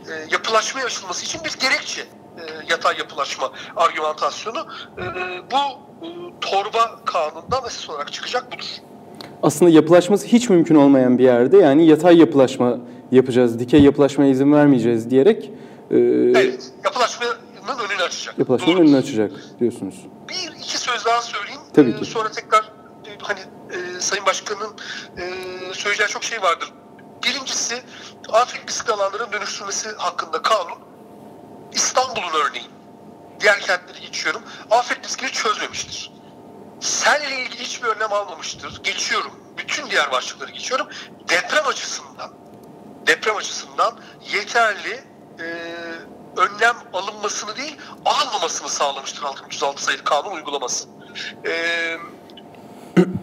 [0.09, 4.67] e, yapılaşmaya açılması için bir gerekçe e, yatay yapılaşma argümantasyonu
[4.97, 5.03] e,
[5.51, 5.57] bu
[6.05, 6.09] e,
[6.41, 8.65] torba kanundan esas olarak çıkacak budur.
[9.43, 12.77] Aslında yapılaşması hiç mümkün olmayan bir yerde yani yatay yapılaşma
[13.11, 15.51] yapacağız, dikey yapılaşmaya izin vermeyeceğiz diyerek
[15.91, 15.97] e,
[16.39, 18.39] evet, yapılaşmanın önünü açacak.
[18.39, 19.95] Yapılaşmanın önünü açacak diyorsunuz.
[20.29, 21.61] Bir iki söz daha söyleyeyim.
[21.73, 22.01] Tabii ki.
[22.01, 22.63] Ee, sonra tekrar
[23.05, 23.39] e, hani
[23.71, 24.73] e, Sayın Başkan'ın
[25.17, 25.33] e,
[25.73, 26.73] söyleyeceği çok şey vardır.
[27.23, 27.83] Birincisi
[28.29, 30.77] afet riskli alanların dönüştürmesi hakkında kanun
[31.73, 32.65] İstanbul'un örneği.
[33.39, 34.41] Diğer kentleri geçiyorum.
[34.71, 36.11] Afet riskini çözmemiştir.
[36.79, 38.83] Selle ilgili hiçbir önlem almamıştır.
[38.83, 39.31] Geçiyorum.
[39.57, 40.87] Bütün diğer başlıkları geçiyorum.
[41.29, 42.31] Deprem açısından
[43.07, 43.99] deprem açısından
[44.33, 45.03] yeterli
[45.39, 45.45] e,
[46.37, 50.87] önlem alınmasını değil alınmamasını sağlamıştır 6306 sayılı kanun uygulaması.
[51.47, 51.51] E,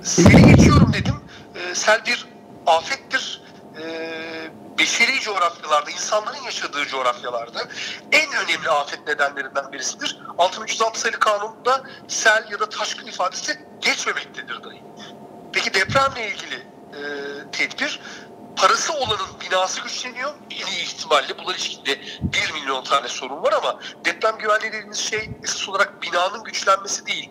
[0.02, 1.14] seni geçiyorum dedim.
[1.54, 2.26] E, sel bir
[2.66, 3.42] afettir.
[3.82, 3.82] E,
[4.78, 7.60] beşeri coğrafyalarda, insanların yaşadığı coğrafyalarda
[8.12, 10.18] en önemli afet nedenlerinden birisidir.
[10.38, 14.82] 6306 sayılı kanunda sel ya da taşkın ifadesi geçmemektedir dahi.
[15.52, 17.00] Peki depremle ilgili e,
[17.52, 18.00] tedbir
[18.56, 20.34] parası olanın binası güçleniyor.
[20.50, 25.30] En iyi ihtimalle buna ilişkinde 1 milyon tane sorun var ama deprem güvenliği dediğimiz şey
[25.44, 27.30] esas olarak binanın güçlenmesi değil.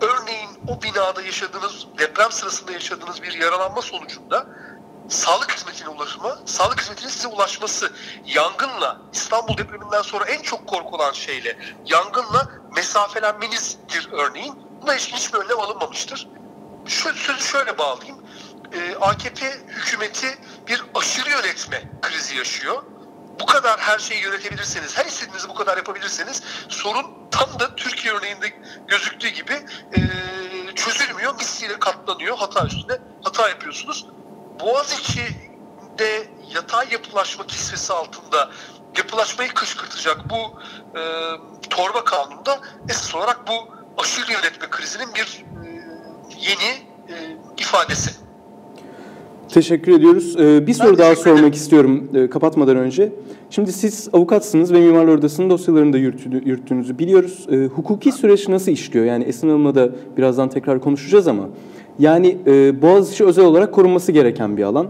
[0.00, 4.46] Örneğin o binada yaşadığınız, deprem sırasında yaşadığınız bir yaralanma sonucunda
[5.08, 7.92] sağlık hizmetine ulaşma, sağlık hizmetinin size ulaşması,
[8.26, 14.54] yangınla, İstanbul depreminden sonra en çok korkulan şeyle, yangınla mesafelenmenizdir örneğin.
[14.82, 16.28] Buna ilişkin hiçbir önlem alınmamıştır.
[16.86, 18.24] Şu sözü şöyle bağlayayım.
[18.74, 22.82] Ee, AKP hükümeti bir aşırı yönetme krizi yaşıyor.
[23.40, 28.48] Bu kadar her şeyi yönetebilirseniz, her istediğinizi bu kadar yapabilirseniz sorun tam da Türkiye örneğinde
[28.88, 29.52] gözüktüğü gibi
[29.92, 30.00] e,
[30.74, 34.06] çözülmüyor, misliyle katlanıyor, hata üstüne hata yapıyorsunuz.
[34.60, 38.50] Boğaziçi'de yatay yapılaşma kisvesi altında
[38.96, 40.60] yapılaşmayı kışkırtacak bu
[40.98, 41.02] e,
[41.70, 45.68] torba kanunda esas olarak bu aşırı yönetme krizinin bir e,
[46.36, 48.23] yeni e, ifadesi.
[49.54, 50.36] Teşekkür ediyoruz.
[50.38, 53.12] Ee, bir soru ben daha sormak istiyorum e, kapatmadan önce.
[53.50, 57.46] Şimdi siz avukatsınız ve Mimarlar Odası'nın dosyalarını da yürüttüğünüzü biliyoruz.
[57.50, 59.04] E, hukuki süreç nasıl işliyor?
[59.04, 61.48] Yani Esin Hanım'la da birazdan tekrar konuşacağız ama
[61.98, 64.88] yani e, Boğaziçi özel olarak korunması gereken bir alan.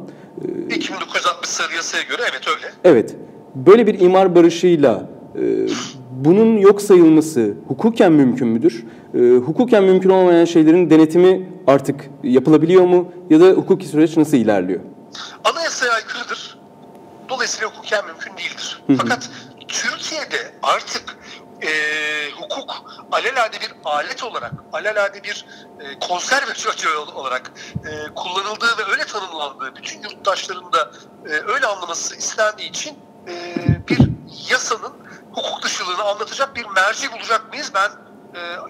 [0.70, 2.72] E, 2960 sayılı yasaya göre evet öyle.
[2.84, 3.16] Evet.
[3.54, 5.66] Böyle bir imar barışıyla e,
[6.24, 8.84] bunun yok sayılması hukuken mümkün müdür?
[9.14, 13.12] E, hukuken mümkün olmayan şeylerin denetimi artık yapılabiliyor mu?
[13.30, 14.80] Ya da hukuki süreç nasıl ilerliyor?
[15.44, 16.58] Anayasaya aykırıdır.
[17.28, 18.82] Dolayısıyla hukuken mümkün değildir.
[18.86, 18.96] Hı hı.
[18.96, 19.30] Fakat
[19.68, 21.16] Türkiye'de artık
[21.62, 21.70] e,
[22.30, 25.46] hukuk alelade bir alet olarak, alelade bir
[25.80, 26.52] e, konserve
[27.14, 27.52] olarak
[27.84, 30.90] e, kullanıldığı ve öyle tanımlandığı, bütün yurttaşların da
[31.26, 32.96] e, öyle anlaması istendiği için
[33.28, 33.54] e,
[33.88, 33.98] bir
[34.50, 34.92] yasanın
[35.32, 37.72] hukuk dışılığını anlatacak bir merci bulacak mıyız?
[37.74, 37.90] Ben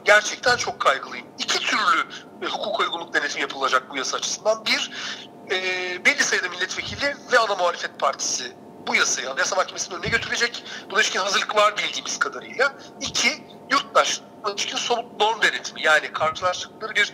[0.04, 1.26] gerçekten çok kaygılıyım.
[1.38, 2.06] İki türlü
[2.42, 4.66] e, hukuk uygunluk denetimi yapılacak bu yasa açısından.
[4.66, 4.90] Bir,
[5.50, 5.58] e,
[6.04, 8.52] belli sayıda milletvekili ve ana muhalefet partisi
[8.86, 10.64] bu yasayı Anayasa Mahkemesi'nin önüne götürecek.
[10.90, 12.74] Buna ilişkin hazırlık var bildiğimiz kadarıyla.
[13.00, 14.20] İki, yurttaş
[14.52, 15.82] ilişkin somut norm denetimi.
[15.82, 17.12] Yani karşılaştıkları bir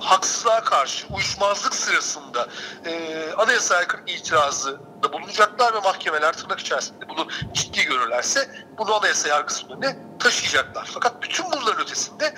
[0.00, 2.48] haksızlığa karşı uyuşmazlık sırasında
[2.84, 9.28] e, anayasa aykırı itirazı da bulunacaklar ve mahkemeler tırnak içerisinde bunu ciddi görürlerse bunu anayasa
[9.28, 10.90] yargısının önüne taşıyacaklar.
[10.94, 12.34] Fakat bütün bunların ötesinde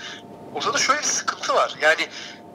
[0.55, 1.75] ortada şöyle bir sıkıntı var.
[1.81, 2.09] Yani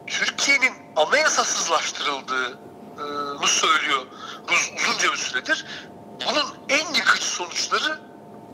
[0.07, 4.05] Türkiye'nin anayasasızlaştırıldığını söylüyor
[4.77, 5.65] uzunca bir süredir.
[6.29, 8.10] Bunun en yıkıcı sonuçları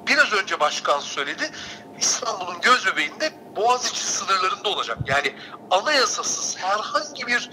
[0.08, 1.52] biraz önce başkan söyledi.
[2.00, 4.98] İstanbul'un göz bebeğinde Boğaziçi sınırlarında olacak.
[5.08, 5.36] Yani
[5.72, 7.50] anayasasız herhangi bir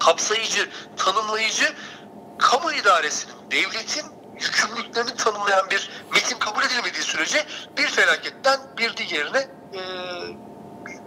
[0.00, 1.72] kapsayıcı, tanımlayıcı
[2.38, 4.06] kamu idaresinin, devletin
[4.40, 7.44] yükümlülüklerini tanımlayan bir metin kabul edilmediği sürece
[7.78, 9.38] bir felaketten bir diğerine
[9.74, 9.80] e,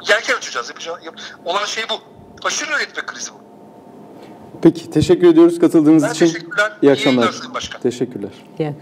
[0.10, 0.70] yelken açacağız.
[0.70, 1.00] Yapacağız.
[1.46, 2.02] Olan şey bu.
[2.44, 3.42] Aşırı yönetme krizi bu.
[4.62, 6.26] Peki teşekkür ediyoruz katıldığınız ben için.
[6.26, 6.78] Teşekkürler.
[6.82, 7.34] İyi akşamlar.
[7.34, 7.82] İyi başkan.
[7.82, 8.32] Teşekkürler.
[8.60, 8.76] İyi.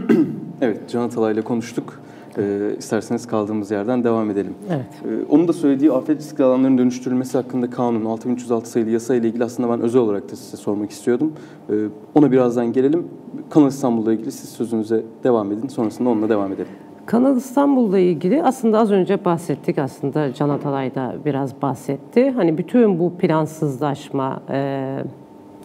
[0.60, 2.00] evet Can Atalay'la konuştuk.
[2.38, 4.54] Ee, isterseniz kaldığımız yerden devam edelim.
[4.70, 4.86] Evet.
[5.04, 9.44] Ee, onun da söylediği afet riskli alanların dönüştürülmesi hakkında kanun 6306 sayılı yasa ile ilgili
[9.44, 11.32] aslında ben özel olarak da size sormak istiyordum.
[11.70, 11.74] Ee,
[12.14, 13.08] ona birazdan gelelim.
[13.50, 15.68] Kanal İstanbul'la ilgili siz sözünüze devam edin.
[15.68, 16.72] Sonrasında onunla devam edelim.
[17.06, 22.30] Kanal İstanbul'la ilgili aslında az önce bahsettik aslında Can Atalay da biraz bahsetti.
[22.30, 24.98] Hani bütün bu plansızlaşma, e,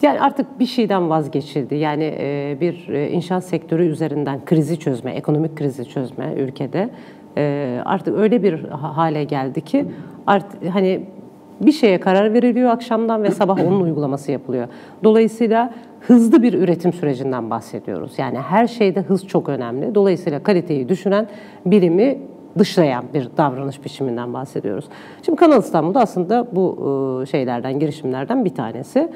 [0.02, 1.74] yani artık bir şeyden vazgeçildi.
[1.74, 6.90] Yani e, bir e, inşaat sektörü üzerinden krizi çözme, ekonomik krizi çözme ülkede
[7.36, 9.86] e, artık öyle bir hale geldi ki
[10.26, 11.00] artık hani
[11.60, 14.68] bir şeye karar veriliyor akşamdan ve sabah onun uygulaması yapılıyor.
[15.04, 18.18] Dolayısıyla hızlı bir üretim sürecinden bahsediyoruz.
[18.18, 19.94] Yani her şeyde hız çok önemli.
[19.94, 21.28] Dolayısıyla kaliteyi düşünen
[21.66, 22.18] birimi
[22.58, 24.84] dışlayan bir davranış biçiminden bahsediyoruz.
[25.22, 29.08] Şimdi Kanal İstanbul'da aslında bu şeylerden, girişimlerden bir tanesi.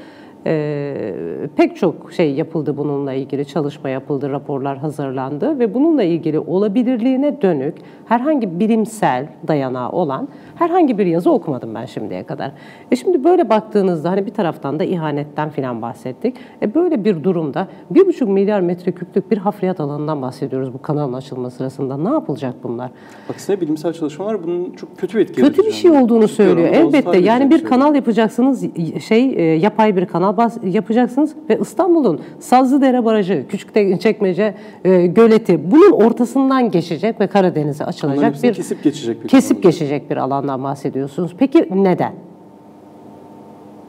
[0.47, 7.43] E, pek çok şey yapıldı bununla ilgili, çalışma yapıldı, raporlar hazırlandı ve bununla ilgili olabilirliğine
[7.43, 7.75] dönük
[8.07, 12.53] herhangi bilimsel dayanağı olan herhangi bir yazı okumadım ben şimdiye kadar.
[12.91, 16.37] E şimdi böyle baktığınızda hani bir taraftan da ihanetten filan bahsettik.
[16.63, 21.51] E böyle bir durumda bir buçuk milyar metreküplük bir hafriyat alanından bahsediyoruz bu kanalın açılma
[21.51, 21.97] sırasında.
[21.97, 22.91] Ne yapılacak bunlar?
[23.31, 26.69] Aksine bilimsel çalışmalar bunun çok kötü bir etki Kötü bir şey olduğunu söylüyor.
[26.73, 28.65] Elbette yani bir kanal yapacaksınız,
[29.03, 30.32] şey e, yapay bir kanal
[30.65, 38.55] yapacaksınız ve İstanbul'un Sazlıdere Barajı, Küçükçekmece e, Göleti bunun ortasından geçecek ve Karadeniz'e açılacak bir
[38.55, 41.35] kesip geçecek bir kesip geçecek bir alandan bahsediyorsunuz.
[41.39, 42.13] Peki neden?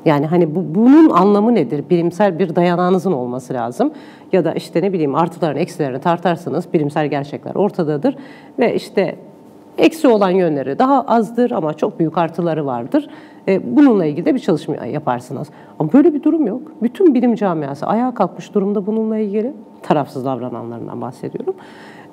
[0.05, 1.83] Yani hani bu, bunun anlamı nedir?
[1.89, 3.91] Bilimsel bir dayanağınızın olması lazım.
[4.31, 6.73] Ya da işte ne bileyim artıların eksilerini tartarsınız.
[6.73, 8.15] Bilimsel gerçekler ortadadır.
[8.59, 9.15] Ve işte
[9.77, 13.09] eksi olan yönleri daha azdır ama çok büyük artıları vardır.
[13.47, 15.49] E, bununla ilgili de bir çalışma yaparsınız.
[15.79, 16.61] Ama böyle bir durum yok.
[16.81, 19.53] Bütün bilim camiası ayağa kalkmış durumda bununla ilgili.
[19.81, 21.53] Tarafsız davrananlarından bahsediyorum.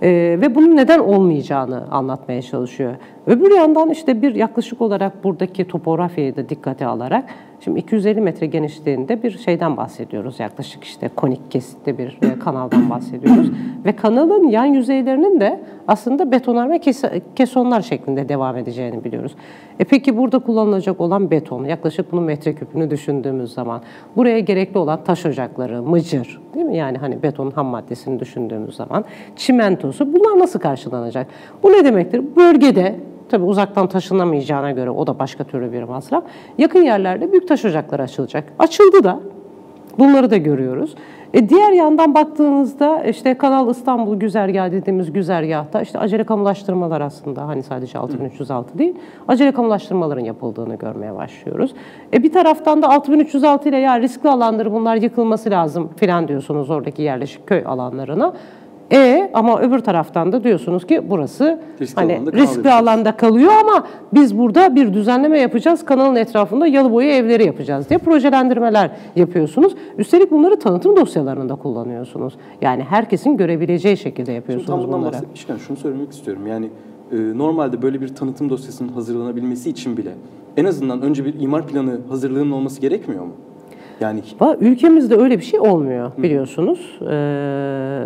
[0.03, 0.09] E,
[0.41, 2.95] ve bunun neden olmayacağını anlatmaya çalışıyor.
[3.27, 7.25] Öbür yandan işte bir yaklaşık olarak buradaki topografyayı da dikkate alarak
[7.61, 10.41] Şimdi 250 metre genişliğinde bir şeyden bahsediyoruz.
[10.41, 13.51] Yaklaşık işte konik kesitli bir e, kanaldan bahsediyoruz.
[13.85, 17.05] Ve kanalın yan yüzeylerinin de aslında betonarme kes
[17.37, 19.33] kesonlar şeklinde devam edeceğini biliyoruz.
[19.79, 23.83] E peki burada kullanılacak olan beton, yaklaşık bunun metreküpünü düşündüğümüz zaman
[24.17, 26.77] buraya gerekli olan taş ocakları, mıcır, değil mi?
[26.77, 29.05] Yani hani betonun ham maddesini düşündüğümüz zaman
[29.37, 31.27] çimentosu bunlar nasıl karşılanacak?
[31.63, 32.37] Bu ne demektir?
[32.37, 36.25] Bölgede Tabii uzaktan taşınamayacağına göre o da başka türlü bir masraf.
[36.59, 38.53] Yakın yerlerde büyük taş ocakları açılacak.
[38.59, 39.21] Açıldı da.
[39.99, 40.95] Bunları da görüyoruz.
[41.35, 47.63] E diğer yandan baktığınızda işte Kanal İstanbul güzergahı dediğimiz güzergahta işte acele kamulaştırmalar aslında hani
[47.63, 48.95] sadece 6306 değil,
[49.29, 51.75] acele kamulaştırmaların yapıldığını görmeye başlıyoruz.
[52.13, 57.03] E bir taraftan da 6306 ile ya riskli alanları bunlar yıkılması lazım filan diyorsunuz oradaki
[57.03, 58.33] yerleşik köy alanlarına.
[58.93, 63.87] E ama öbür taraftan da diyorsunuz ki burası Riskli hani alanda riskli alanda kalıyor ama
[64.15, 65.85] biz burada bir düzenleme yapacağız.
[65.85, 69.75] Kanalın etrafında yalı boyu evleri yapacağız diye projelendirmeler yapıyorsunuz.
[69.99, 72.35] Üstelik bunları tanıtım dosyalarında kullanıyorsunuz.
[72.63, 75.13] Yani herkesin görebileceği şekilde Şimdi yapıyorsunuz tam bundan bunları.
[75.13, 76.47] bahsetmişken şunu söylemek istiyorum.
[76.47, 76.71] Yani
[77.13, 80.11] e, normalde böyle bir tanıtım dosyasının hazırlanabilmesi için bile
[80.57, 83.33] en azından önce bir imar planı hazırlığının olması gerekmiyor mu?
[84.01, 84.21] Yani
[84.61, 86.99] ülkemizde öyle bir şey olmuyor biliyorsunuz.
[87.11, 88.05] Ee,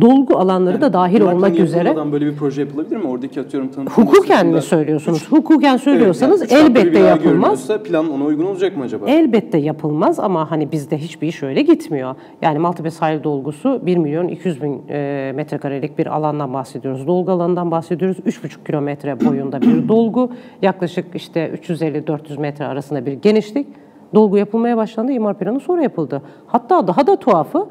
[0.00, 1.96] dolgu alanları da dahil olmak üzere.
[2.12, 3.08] böyle bir proje yapılabilir mi?
[3.08, 5.32] Oradaki atıyorum tanıtım Hukuken mi söylüyorsunuz?
[5.32, 7.68] Hukuken söylüyorsanız Evet, yani üç elbette yapılmaz.
[7.68, 9.10] plan ona uygun olacak mı acaba?
[9.10, 12.14] Elbette yapılmaz ama hani bizde hiçbir iş öyle gitmiyor.
[12.42, 17.06] Yani Maltepe sahil dolgusu 1 milyon 200 bin e, metrekarelik bir alandan bahsediyoruz.
[17.06, 18.18] Dolgu alanından bahsediyoruz.
[18.18, 20.30] 3,5 kilometre boyunda bir dolgu.
[20.62, 23.66] Yaklaşık işte 350-400 metre arasında bir genişlik.
[24.14, 25.12] Dolgu yapılmaya başlandı.
[25.12, 26.22] imar planı sonra yapıldı.
[26.46, 27.66] Hatta daha da tuhafı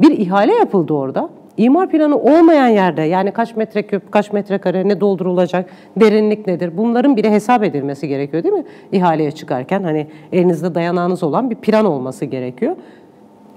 [0.00, 1.28] bir ihale yapıldı orada.
[1.56, 7.30] İmar planı olmayan yerde yani kaç metreküp, kaç metrekare ne doldurulacak, derinlik nedir bunların bile
[7.30, 8.64] hesap edilmesi gerekiyor değil mi?
[8.92, 12.76] İhaleye çıkarken hani elinizde dayanağınız olan bir plan olması gerekiyor.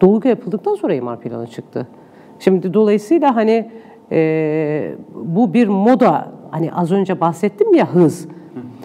[0.01, 1.87] Dolgu yapıldıktan sonra imar planı çıktı.
[2.39, 3.69] Şimdi dolayısıyla hani
[4.11, 8.27] e, bu bir moda hani az önce bahsettim ya hız.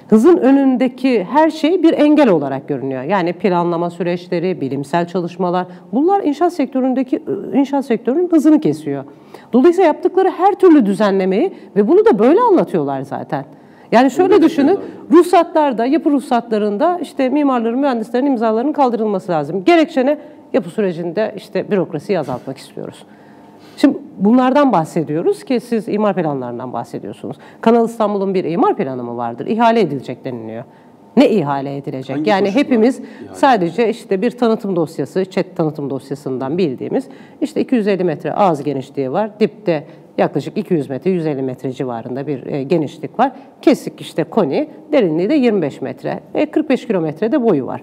[0.08, 3.02] Hızın önündeki her şey bir engel olarak görünüyor.
[3.02, 7.22] Yani planlama süreçleri, bilimsel çalışmalar bunlar inşaat sektöründeki
[7.54, 9.04] inşaat sektörünün hızını kesiyor.
[9.52, 13.44] Dolayısıyla yaptıkları her türlü düzenlemeyi ve bunu da böyle anlatıyorlar zaten.
[13.92, 14.78] Yani şöyle Öyle düşünün,
[15.10, 19.64] ruhsatlarda, yapı ruhsatlarında işte mimarların, mühendislerin imzalarının kaldırılması lazım.
[19.64, 20.18] Gerekçene
[20.52, 23.04] yapı sürecinde işte bürokrasiyi azaltmak istiyoruz.
[23.78, 27.36] Şimdi bunlardan bahsediyoruz ki siz imar planlarından bahsediyorsunuz.
[27.60, 29.46] Kanal İstanbul'un bir imar planı mı vardır?
[29.46, 30.64] İhale edilecek deniliyor.
[31.16, 32.16] Ne ihale edilecek?
[32.16, 33.34] Hangi yani hepimiz ihale?
[33.34, 37.08] sadece işte bir tanıtım dosyası, chat tanıtım dosyasından bildiğimiz
[37.40, 39.30] işte 250 metre ağız genişliği var.
[39.40, 39.86] Dipte
[40.18, 43.32] yaklaşık 200 metre, 150 metre civarında bir e, genişlik var.
[43.62, 46.20] Kesik işte koni, derinliği de 25 metre.
[46.34, 47.82] E, 45 kilometre de boyu var.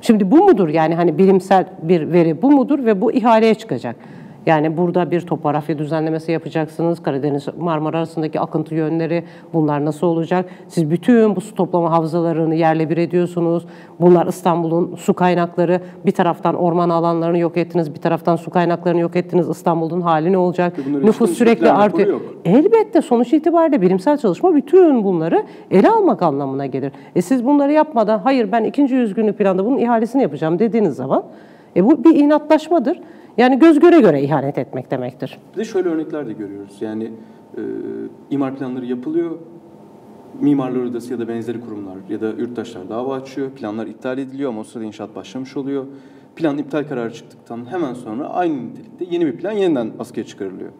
[0.00, 3.96] Şimdi bu mudur yani hani bilimsel bir veri bu mudur ve bu ihaleye çıkacak.
[4.46, 7.02] Yani burada bir topografya düzenlemesi yapacaksınız.
[7.02, 10.50] Karadeniz Marmara arasındaki akıntı yönleri bunlar nasıl olacak?
[10.68, 13.66] Siz bütün bu su toplama havzalarını yerle bir ediyorsunuz.
[14.00, 15.80] Bunlar İstanbul'un su kaynakları.
[16.06, 19.48] Bir taraftan orman alanlarını yok ettiniz, bir taraftan su kaynaklarını yok ettiniz.
[19.48, 20.72] İstanbul'un hali ne olacak?
[20.86, 22.20] bunların Nüfus sürekli artıyor.
[22.44, 26.92] Elbette sonuç itibariyle bilimsel çalışma bütün bunları ele almak anlamına gelir.
[27.16, 31.24] E siz bunları yapmadan hayır ben ikinci yüz günlük planda bunun ihalesini yapacağım dediğiniz zaman
[31.76, 33.00] e bu bir inatlaşmadır.
[33.38, 35.38] Yani göz göre göre ihanet etmek demektir.
[35.52, 36.76] Bir de şöyle örnekler de görüyoruz.
[36.80, 37.04] Yani
[37.56, 37.60] e,
[38.30, 39.30] imar planları yapılıyor.
[40.40, 43.50] Mimarlar Odası ya da benzeri kurumlar ya da yurttaşlar dava açıyor.
[43.50, 45.84] Planlar iptal ediliyor ama o sırada inşaat başlamış oluyor.
[46.36, 50.70] Plan iptal kararı çıktıktan hemen sonra aynı nitelikte yeni bir plan yeniden askıya çıkarılıyor.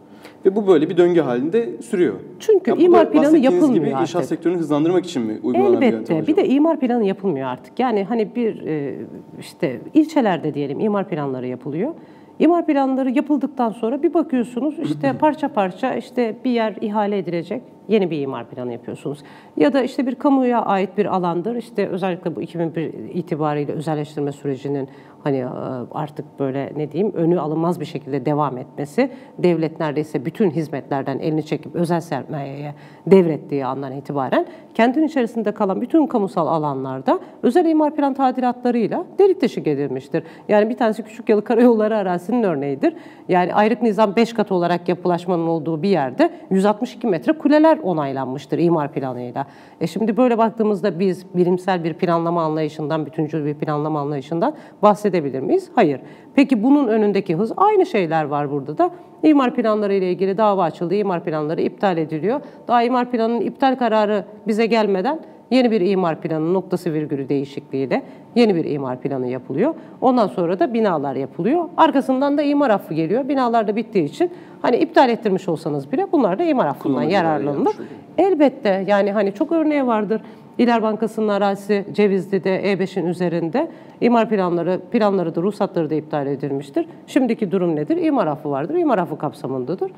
[0.47, 2.15] Ve bu böyle bir döngü halinde sürüyor.
[2.41, 4.25] Çünkü Ya imar planı yapılmıyor gibi inşaat artık.
[4.29, 6.33] sektörünü hızlandırmak için mi uygulanan bir yöntem Elbette.
[6.33, 7.79] Bir de imar planı yapılmıyor artık.
[7.79, 8.95] Yani hani bir e,
[9.41, 11.95] işte ilçelerde diyelim imar planları yapılıyor.
[12.39, 17.63] İmar planları yapıldıktan sonra bir bakıyorsunuz işte parça parça işte bir yer ihale edilecek.
[17.89, 19.23] Yeni bir imar planı yapıyorsunuz.
[19.57, 21.57] Ya da işte bir kamuya ait bir alandır.
[21.57, 24.89] İşte özellikle bu 2001 itibariyle özelleştirme sürecinin
[25.25, 25.47] hani e,
[25.91, 29.11] artık böyle ne diyeyim önü alınmaz bir şekilde devam etmesi.
[29.39, 32.75] Devlet neredeyse bütün hizmetlerden elini çekip özel sermayeye
[33.07, 39.67] devrettiği andan itibaren kentin içerisinde kalan bütün kamusal alanlarda özel imar plan tadilatlarıyla delik deşik
[39.67, 40.23] edilmiştir.
[40.49, 42.95] Yani bir tanesi Küçük Yalı Karayolları arazisinin örneğidir.
[43.29, 48.93] Yani ayrık nizam 5 kat olarak yapılaşmanın olduğu bir yerde 162 metre kuleler onaylanmıştır imar
[48.93, 49.47] planıyla.
[49.81, 55.71] E şimdi böyle baktığımızda biz bilimsel bir planlama anlayışından, bütüncül bir planlama anlayışından bahsedebilir miyiz?
[55.75, 56.01] Hayır.
[56.35, 58.91] Peki bunun önündeki hız aynı şeyler var burada da.
[59.23, 62.41] İmar planları ile ilgili dava açıldı, imar planları iptal ediliyor.
[62.69, 68.03] Daha imar planının iptal kararı bize gelmeden yeni bir imar planı noktası virgülü değişikliğiyle
[68.35, 69.75] yeni bir imar planı yapılıyor.
[70.01, 71.65] Ondan sonra da binalar yapılıyor.
[71.77, 73.29] Arkasından da imar affı geliyor.
[73.29, 74.31] Binalar da bittiği için
[74.65, 77.77] hani iptal ettirmiş olsanız bile bunlar da imar affından yararlanılır.
[78.19, 80.23] Elbette yani hani çok örneği vardır.
[80.59, 86.87] İler Bankası'nın arazisi Cevizli'de E5'in üzerinde imar planları, planları da ruhsatları da iptal edilmiştir.
[87.07, 87.97] Şimdiki durum nedir?
[87.97, 88.75] İmar affı vardır.
[88.75, 89.91] İmar affı kapsamındadır.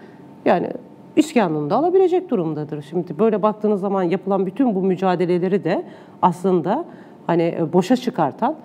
[0.45, 0.71] Yani
[1.17, 2.83] iskanını alabilecek durumdadır.
[2.83, 5.83] Şimdi böyle baktığınız zaman yapılan bütün bu mücadeleleri de
[6.23, 6.85] aslında
[7.27, 8.57] hani e, boşa çıkartan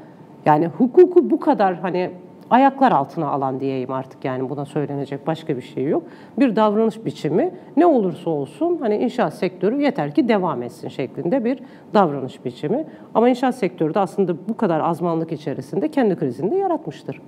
[0.46, 2.12] yani hukuku bu kadar hani
[2.52, 6.04] ayaklar altına alan diyeyim artık yani buna söylenecek başka bir şey yok.
[6.40, 11.60] Bir davranış biçimi ne olursa olsun hani inşaat sektörü yeter ki devam etsin şeklinde bir
[11.94, 12.86] davranış biçimi.
[13.14, 17.22] Ama inşaat sektörü de aslında bu kadar azmanlık içerisinde kendi krizini de yaratmıştır.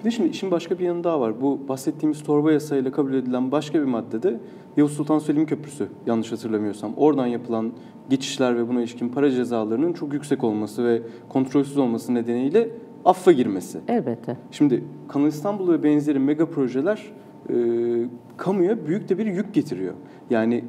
[0.00, 1.40] Bir de şimdi işin başka bir yanı daha var.
[1.40, 4.40] Bu bahsettiğimiz torba yasayla kabul edilen başka bir maddede
[4.76, 6.92] Yavuz Sultan Selim Köprüsü yanlış hatırlamıyorsam.
[6.96, 7.72] Oradan yapılan
[8.10, 12.68] geçişler ve buna ilişkin para cezalarının çok yüksek olması ve kontrolsüz olması nedeniyle
[13.04, 13.78] affa girmesi.
[13.88, 14.36] Elbette.
[14.50, 17.12] Şimdi Kanal İstanbul ve benzeri mega projeler
[17.48, 17.54] e,
[18.36, 19.94] kamuya büyük de bir yük getiriyor.
[20.30, 20.64] Yani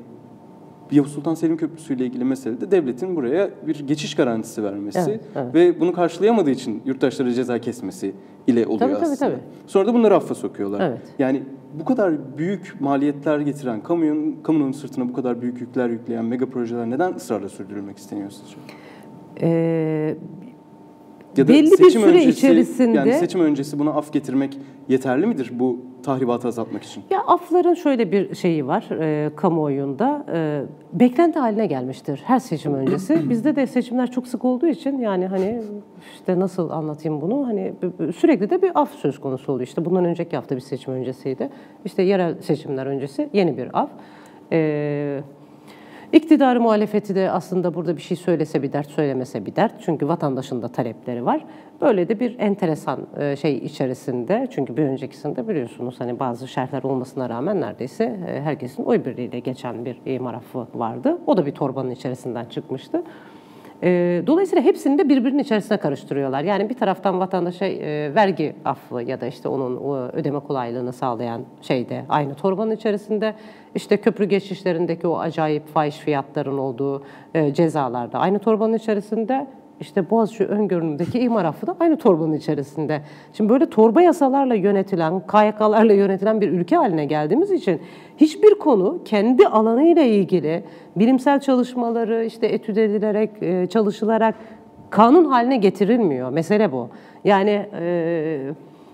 [0.91, 5.55] Yavuz Sultan Selim Köprüsü ile ilgili meselede devletin buraya bir geçiş garantisi vermesi Evet, evet.
[5.55, 8.13] ve bunu karşılayamadığı için yurttaşlara ceza kesmesi
[8.47, 9.31] ile oluyor Tabii, tabii, aslında.
[9.31, 9.41] tabii.
[9.67, 10.79] Sonra da bunları affa sokuyorlar.
[10.89, 11.01] Evet.
[11.19, 11.43] Yani
[11.79, 16.89] bu kadar büyük maliyetler getiren, kamunun, kamunun sırtına bu kadar büyük yükler yükleyen mega projeler
[16.89, 18.55] neden ısrarla sürdürülmek isteniyor sizce?
[19.41, 20.15] Ee,
[21.37, 24.57] Ya Belli bir süre içerisinde- Yani seçim öncesi buna af getirmek
[24.89, 27.03] yeterli midir bu tahribatı azaltmak için?
[27.09, 30.25] Ya afların şöyle bir şeyi var e, kamuoyunda.
[30.33, 30.61] E,
[30.99, 33.19] beklenti haline gelmiştir her seçim öncesi.
[33.29, 35.61] Bizde de seçimler çok sık olduğu için yani hani
[36.15, 37.47] işte nasıl anlatayım bunu?
[37.47, 37.73] Hani
[38.15, 39.67] sürekli de bir af söz konusu oluyor.
[39.67, 41.49] İşte bundan önceki hafta bir seçim öncesiydi.
[41.85, 43.89] İşte yerel seçimler öncesi yeni bir af.
[44.51, 45.21] E,
[46.13, 49.73] İktidarı muhalefeti de aslında burada bir şey söylese bir dert, söylemese bir dert.
[49.81, 51.45] Çünkü vatandaşın da talepleri var.
[51.81, 54.47] Böyle de bir enteresan e, şey içerisinde.
[54.51, 59.85] Çünkü bir öncekisinde biliyorsunuz hani bazı şerhler olmasına rağmen neredeyse e, herkesin oy birliğiyle geçen
[59.85, 61.17] bir imar affı vardı.
[61.27, 63.03] O da bir torbanın içerisinden çıkmıştı.
[63.83, 66.43] E, Dolayısıyla hepsini de birbirinin içerisine karıştırıyorlar.
[66.43, 69.77] Yani bir taraftan vatandaşa e, vergi affı ya da işte onun
[70.13, 73.33] ödeme kolaylığını sağlayan şey de aynı torbanın içerisinde.
[73.75, 79.47] İşte köprü geçişlerindeki o acayip fahiş fiyatların olduğu e, cezalar da aynı torbanın içerisinde.
[79.83, 83.01] İşte Boğaziçi öngörümündeki imar affı da aynı torbanın içerisinde.
[83.33, 87.81] Şimdi böyle torba yasalarla yönetilen, KYK'larla yönetilen bir ülke haline geldiğimiz için
[88.17, 90.63] hiçbir konu kendi alanıyla ilgili
[90.95, 94.35] bilimsel çalışmaları işte etüt edilerek, e, çalışılarak
[94.89, 96.29] kanun haline getirilmiyor.
[96.29, 96.89] Mesele bu.
[97.23, 98.39] Yani e,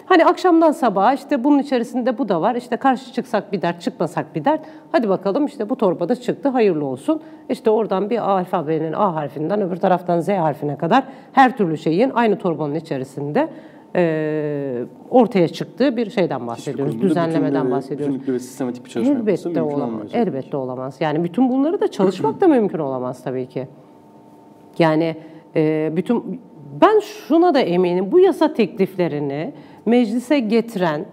[0.10, 2.56] hani akşamdan sabaha işte bunun içerisinde bu da var.
[2.56, 4.62] İşte karşı çıksak bir dert, çıkmasak bir dert.
[4.92, 7.22] Hadi bakalım işte bu torbada çıktı, hayırlı olsun.
[7.50, 12.10] İşte oradan bir A alfabenin A harfinden öbür taraftan Z harfine kadar her türlü şeyin
[12.16, 13.48] aynı torbanın içerisinde
[13.96, 16.94] e, ortaya çıktığı bir şeyden bahsediyoruz.
[16.96, 18.08] Hiçbir Düzenlemeden bütünlü ve- bahsediyoruz.
[18.16, 20.10] bütünlükle ve sistematik bir çalışma Elbette olamaz.
[20.14, 20.98] Elbette olamaz.
[21.00, 23.68] Yani bütün bunları da çalışmak da mümkün olamaz tabii ki.
[24.80, 25.16] Yani
[25.56, 26.42] e, bütün
[26.82, 28.12] ben şuna da eminim.
[28.12, 29.54] Bu yasa tekliflerini
[29.90, 31.06] meclise getiren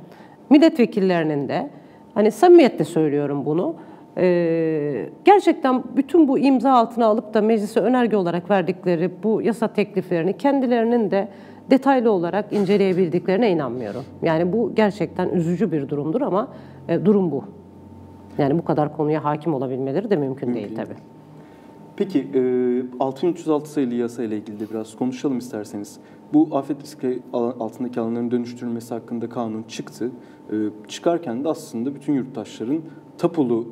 [0.50, 1.70] milletvekillerinin de
[2.14, 3.74] hani samimiyetle söylüyorum bunu.
[4.18, 10.36] e, gerçekten bütün bu imza altına alıp da meclise önerge olarak verdikleri bu yasa tekliflerini
[10.36, 11.28] kendilerinin de
[11.70, 14.04] detaylı olarak inceleyebildiklerine inanmıyorum.
[14.22, 16.48] Yani bu gerçekten üzücü bir durumdur ama
[16.88, 17.44] e, durum bu.
[18.38, 20.96] Yani bu kadar konuya hakim olabilmeleri de mümkün, değil Mümkün tabii.
[21.96, 22.26] Peki
[22.98, 26.00] e, 6306 sayılı yasa ile ilgili de biraz konuşalım isterseniz.
[26.32, 30.10] Bu afet riski altındaki alanların dönüştürülmesi hakkında kanun çıktı.
[30.50, 30.54] E,
[30.88, 32.78] çıkarken de aslında bütün yurttaşların
[33.18, 33.68] tapulu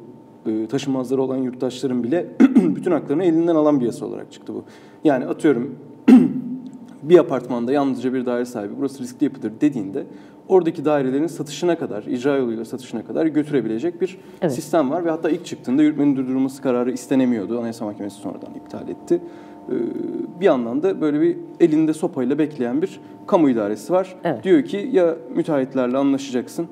[0.46, 4.64] e, taşınmazları olan yurttaşların bile bütün haklarını elinden alan bir yasa olarak çıktı bu.
[5.04, 5.74] Yani atıyorum
[7.02, 10.06] bir apartmanda yalnızca bir daire sahibi burası riskli yapıdır dediğinde
[10.48, 14.52] oradaki dairelerin satışına kadar, icra yoluyla satışına kadar götürebilecek bir Evet.
[14.52, 17.58] sistem var ve hatta ilk çıktığında yürütmenin durdurulması kararı istenemiyordu.
[17.60, 19.20] Anayasa Mahkemesi sonradan iptal etti.
[19.70, 24.16] Ee, Bir yandan da böyle bir elinde sopayla bekleyen bir kamu idaresi var.
[24.24, 24.44] Evet.
[24.44, 26.66] Diyor ki ya müteahhitlerle anlaşacaksın.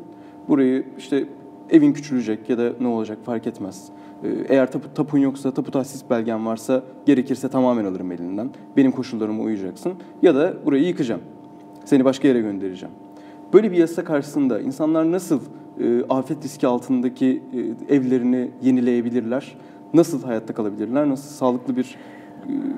[0.48, 1.24] Burayı işte
[1.70, 3.88] evin küçülecek ya da ne olacak fark etmez.
[4.24, 8.50] Ee, Eğer tapu, tapun yoksa, tapu tahsis belgen varsa gerekirse tamamen alırım elinden.
[8.76, 9.92] Benim koşullarıma uyacaksın.
[10.22, 11.20] Ya da burayı yıkacağım.
[11.84, 12.94] Seni başka yere göndereceğim.
[13.52, 15.40] Böyle bir yasa karşısında insanlar nasıl
[15.80, 17.42] e, afet riski altındaki
[17.88, 19.56] e, evlerini yenileyebilirler?
[19.94, 21.08] Nasıl hayatta kalabilirler?
[21.08, 21.96] Nasıl sağlıklı bir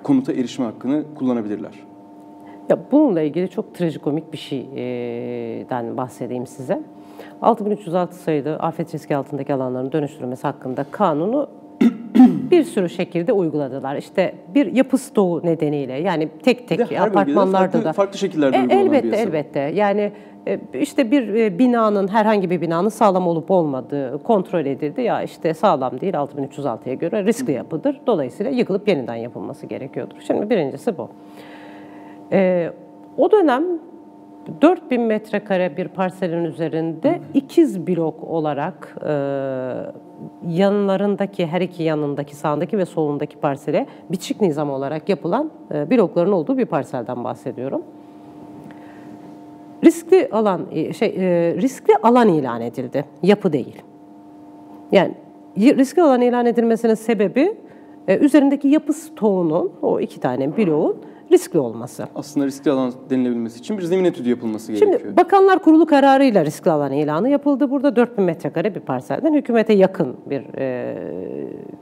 [0.03, 1.73] konuta erişme hakkını kullanabilirler?
[2.69, 6.83] Ya bununla ilgili çok trajikomik bir şeyden bahsedeyim size.
[7.43, 11.49] 6306 sayılı afet riski altındaki alanların dönüştürülmesi hakkında kanunu
[12.51, 13.97] bir sürü şekilde uyguladılar.
[13.97, 18.61] İşte bir yapı stoğu nedeniyle yani tek tek bölgede apartmanlarda farklı, da farklı şekillerde E,
[18.61, 19.23] uygulanan bir elbette yasa.
[19.29, 19.61] elbette.
[19.61, 20.13] Yani
[20.47, 25.01] e, işte bir e, binanın herhangi bir binanın sağlam olup olmadığı kontrol edildi.
[25.03, 28.01] Ya işte sağlam değil 6306'ya göre riskli yapıdır.
[28.07, 30.17] Dolayısıyla yıkılıp yeniden yapılması gerekiyordur.
[30.27, 31.09] Şimdi birincisi bu.
[32.33, 32.71] E,
[33.19, 33.65] o dönem
[34.61, 39.13] 4000 metrekare bir parselin üzerinde ikiz blok olarak e,
[40.49, 46.59] yanlarındaki her iki yanındaki sağındaki ve solundaki parsele bitişik nizam olarak yapılan e, blokların olduğu
[46.59, 47.83] bir parselden bahsediyorum.
[49.85, 53.05] Riskli alan e, şey e, riskli alan ilan edildi.
[53.23, 53.83] Yapı değil.
[54.93, 55.15] Yani
[55.57, 57.57] riskli alan ilan edilmesinin sebebi
[58.09, 60.97] e, üzerindeki yapı stoğunun o iki tane bloğun
[61.35, 62.07] riskli olması.
[62.15, 65.01] Aslında riskli alan denilebilmesi için bir zemin etüdü yapılması gerekiyor.
[65.01, 67.71] Şimdi Bakanlar Kurulu kararıyla riskli alan ilanı yapıldı.
[67.71, 70.97] Burada 4000 metrekare bir parselden hükümete yakın bir e,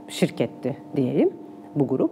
[0.09, 1.31] şirketti diyeyim
[1.75, 2.11] bu grup.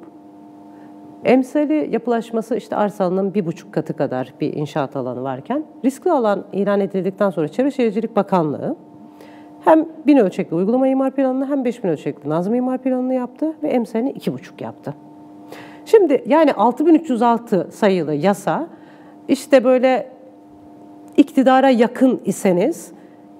[1.24, 6.80] Emsali yapılaşması işte arsalının bir buçuk katı kadar bir inşaat alanı varken riskli alan ilan
[6.80, 8.76] edildikten sonra Çevre Şehircilik Bakanlığı
[9.64, 14.10] hem bin ölçekli uygulama imar planını hem 5000 ölçekli nazım imar planını yaptı ve emsalini
[14.10, 14.94] iki buçuk yaptı.
[15.90, 18.68] Şimdi yani 6306 sayılı yasa
[19.28, 20.08] işte böyle
[21.16, 22.92] iktidara yakın iseniz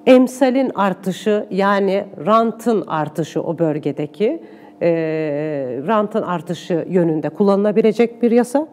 [0.07, 4.43] emsalin artışı yani rantın artışı o bölgedeki
[4.83, 4.91] e,
[5.87, 8.69] rantın artışı yönünde kullanılabilecek bir yasa.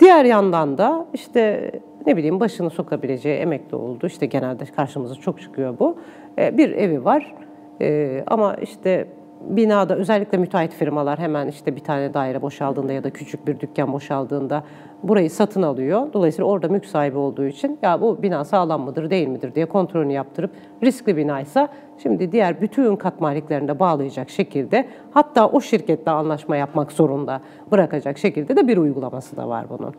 [0.00, 1.72] Diğer yandan da işte
[2.06, 4.06] ne bileyim başını sokabileceği emekli oldu.
[4.06, 5.96] İşte genelde karşımıza çok çıkıyor bu.
[6.38, 7.34] E, bir evi var
[7.80, 9.06] e, ama işte
[9.48, 13.92] binada özellikle müteahhit firmalar hemen işte bir tane daire boşaldığında ya da küçük bir dükkan
[13.92, 14.64] boşaldığında
[15.02, 16.12] burayı satın alıyor.
[16.12, 20.12] Dolayısıyla orada mülk sahibi olduğu için ya bu bina sağlam mıdır değil midir diye kontrolünü
[20.12, 20.50] yaptırıp
[20.82, 21.68] riskli binaysa
[22.02, 27.40] şimdi diğer bütün kat maliklerinde bağlayacak şekilde hatta o şirketle anlaşma yapmak zorunda
[27.70, 29.94] bırakacak şekilde de bir uygulaması da var bunun.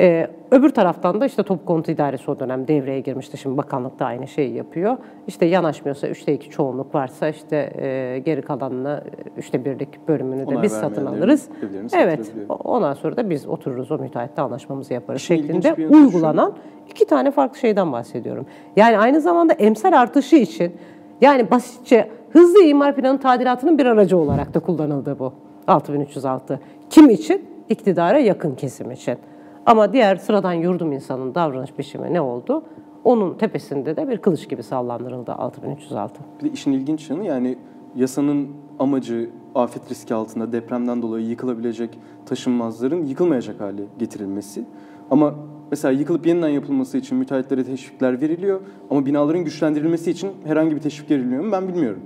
[0.00, 3.38] Ee, öbür taraftan da işte Top Konut İdaresi o dönem devreye girmişti.
[3.38, 4.96] Şimdi bakanlık da aynı şeyi yapıyor.
[5.26, 9.04] İşte yanaşmıyorsa üçte iki çoğunluk varsa işte e, geri kalanını
[9.36, 11.48] üçte birlik bölümünü de Onay biz satın alırız.
[11.92, 12.32] Evet.
[12.48, 16.52] Ondan sonra da biz otururuz o müteahhitle anlaşmamızı yaparız ilginç şeklinde uygulanan
[16.90, 18.46] iki tane farklı şeyden bahsediyorum.
[18.76, 20.72] Yani aynı zamanda emsal artışı için
[21.20, 25.32] yani basitçe hızlı imar planı tadilatının bir aracı olarak da kullanıldı bu
[25.66, 26.60] 6306.
[26.90, 27.44] Kim için?
[27.68, 29.18] İktidara yakın kesim için.
[29.66, 32.62] Ama diğer sıradan yurdum insanın davranış biçimi ne oldu?
[33.04, 36.20] Onun tepesinde de bir kılıç gibi sallandırıldı 6306.
[36.40, 37.58] Bir de işin ilginç yanı yani
[37.96, 38.48] yasanın
[38.78, 44.64] amacı afet riski altında depremden dolayı yıkılabilecek taşınmazların yıkılmayacak hale getirilmesi.
[45.10, 45.34] Ama
[45.70, 51.10] mesela yıkılıp yeniden yapılması için müteahhitlere teşvikler veriliyor ama binaların güçlendirilmesi için herhangi bir teşvik
[51.10, 52.02] veriliyor mu ben bilmiyorum.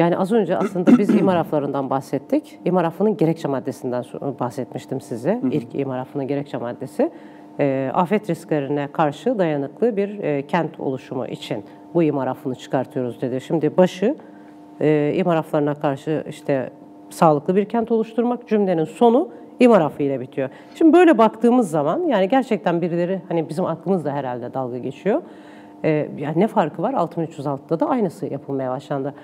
[0.00, 2.58] Yani az önce aslında biz imar aflarından bahsettik.
[2.64, 4.04] İmar affının gerekçe maddesinden
[4.40, 5.40] bahsetmiştim size.
[5.50, 7.10] İlk imar affının gerekçe maddesi.
[7.58, 13.40] e, afet risklerine karşı dayanıklı bir e, kent oluşumu için bu imar affını çıkartıyoruz dedi.
[13.40, 14.16] Şimdi başı
[14.80, 16.70] e, imar afflarına karşı işte
[17.10, 19.28] sağlıklı bir kent oluşturmak cümlenin sonu
[19.60, 20.48] imar affı ile bitiyor.
[20.74, 25.22] Şimdi böyle baktığımız zaman yani gerçekten birileri hani bizim aklımızda herhalde dalga geçiyor.
[25.84, 26.94] E, yani ne farkı var?
[26.94, 29.14] 6306'da da aynısı yapılmaya başlandı.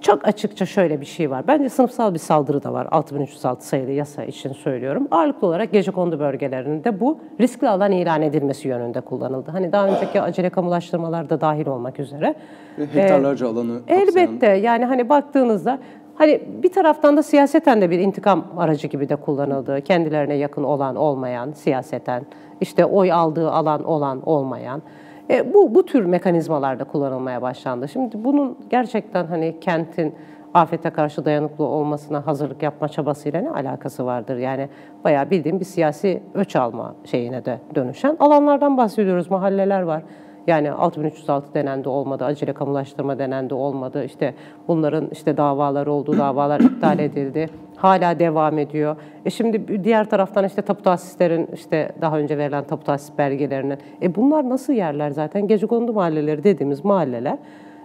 [0.00, 1.44] Çok açıkça şöyle bir şey var.
[1.48, 5.08] Bence sınıfsal bir saldırı da var 6306 sayılı yasa için söylüyorum.
[5.10, 9.50] Ağırlıklı olarak gecekondu bölgelerinde bu riskli alan ilan edilmesi yönünde kullanıldı.
[9.50, 12.34] Hani daha önceki acele kamulaştırmalar da dahil olmak üzere.
[12.78, 15.78] Ve hektarlarca alanı kapsayan- Elbette yani hani baktığınızda
[16.14, 19.80] hani bir taraftan da siyaseten de bir intikam aracı gibi de kullanıldı.
[19.80, 22.22] Kendilerine yakın olan olmayan siyaseten
[22.60, 24.82] işte oy aldığı alan olan olmayan.
[25.30, 27.88] E, bu bu tür mekanizmalarda kullanılmaya başlandı.
[27.88, 30.14] Şimdi bunun gerçekten hani kentin
[30.54, 34.36] afete karşı dayanıklı olmasına hazırlık yapma çabasıyla ne alakası vardır?
[34.36, 34.68] Yani
[35.04, 39.30] bayağı bildiğim bir siyasi öç alma şeyine de dönüşen alanlardan bahsediyoruz.
[39.30, 40.02] Mahalleler var.
[40.50, 44.04] Yani 6306 denendi olmadı, acele kamulaştırma denendi olmadı.
[44.04, 44.34] İşte
[44.68, 47.48] bunların işte davaları oldu, davalar iptal edildi.
[47.76, 48.96] Hala devam ediyor.
[49.24, 53.78] E şimdi diğer taraftan işte tapu tahsislerin işte daha önce verilen tapu tahsis belgelerinin.
[54.02, 55.48] E bunlar nasıl yerler zaten?
[55.48, 57.38] Gecekondu mahalleleri dediğimiz mahalleler.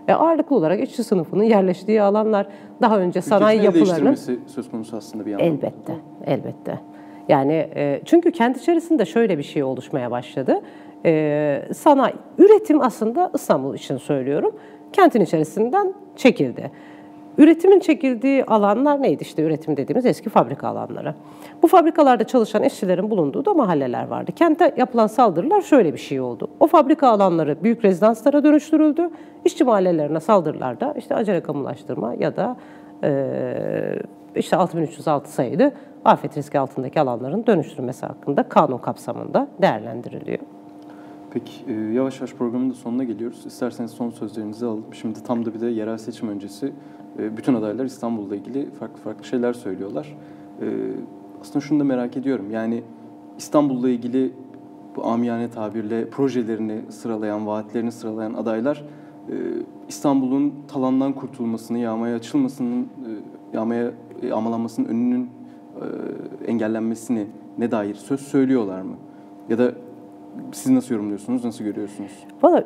[0.08, 2.48] E ağırlıklı olarak işçi sınıfının yerleştiği alanlar
[2.82, 4.16] daha önce sanayi yapılarının
[4.48, 5.48] söz konusu aslında bir yandan.
[5.48, 5.94] Elbette,
[6.26, 6.80] elbette.
[7.30, 10.62] Yani e, çünkü kent içerisinde şöyle bir şey oluşmaya başladı.
[11.06, 14.56] E, sanayi, üretim aslında İstanbul için söylüyorum,
[14.94, 16.72] kentin içerisinden çekildi.
[17.38, 19.24] Üretimin çekildiği alanlar neydi?
[19.24, 21.16] İşte üretim dediğimiz eski fabrika alanları.
[21.64, 24.32] Bu fabrikalarda çalışan işçilerin bulunduğu da mahalleler vardı.
[24.32, 26.48] Kente yapılan saldırılar şöyle bir şey oldu.
[26.60, 29.10] O fabrika alanları büyük rezidanslara dönüştürüldü.
[29.46, 32.58] İşçi mahallelerine saldırılarda işte acele kamulaştırma ya da
[33.04, 33.12] e,
[34.36, 35.72] işte 6306 sayılı
[36.06, 40.40] afet riski altındaki alanların dönüştürülmesi hakkında kanun kapsamında değerlendiriliyor.
[41.36, 43.44] Peki e, yavaş yavaş programın da sonuna geliyoruz.
[43.46, 44.86] İsterseniz son sözlerinizi alalım.
[44.92, 46.72] Şimdi tam da bir de yerel seçim öncesi
[47.20, 50.18] e, bütün adaylar İstanbul'la ilgili farklı farklı şeyler söylüyorlar.
[50.62, 50.66] E,
[51.42, 52.52] aslında şunu da merak ediyorum.
[52.52, 52.84] Yani
[53.38, 54.34] İstanbul'la ilgili
[54.96, 58.84] bu amiyane tabirle projelerini sıralayan, vaatlerini sıralayan adaylar
[59.88, 62.88] İstanbul'un talandan kurtulmasını, yağmaya açılmasının,
[63.54, 64.32] yağmaya e,
[64.90, 65.30] önünün
[66.48, 67.28] engellenmesini
[67.58, 68.96] ne dair söz söylüyorlar mı?
[69.50, 69.72] Ya da
[70.52, 72.12] siz nasıl yorumluyorsunuz, nasıl görüyorsunuz?
[72.42, 72.64] Valla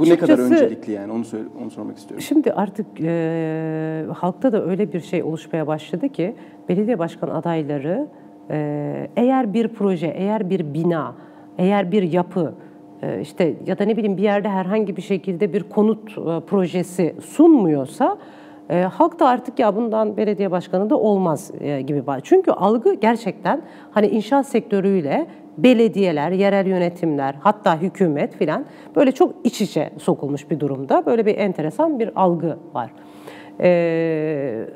[0.00, 2.20] Bu ne kadar açıkçası- öncelikli yani onu söyle, onu sormak istiyorum.
[2.28, 6.34] Şimdi artık e, halkta da öyle bir şey oluşmaya başladı ki
[6.68, 8.06] belediye başkan adayları
[8.50, 11.14] e, eğer bir proje, eğer bir bina,
[11.58, 12.54] eğer bir yapı,
[13.02, 17.14] e, işte ya da ne bileyim bir yerde herhangi bir şekilde bir konut e, projesi
[17.20, 18.18] sunmuyorsa
[18.70, 22.20] e, halk da artık ya bundan belediye başkanı da olmaz e, gibi var.
[22.24, 25.26] Çünkü algı gerçekten hani inşaat sektörüyle
[25.58, 31.06] belediyeler, yerel yönetimler, hatta hükümet filan böyle çok iç içe sokulmuş bir durumda.
[31.06, 32.90] Böyle bir enteresan bir algı var.
[33.60, 34.66] E,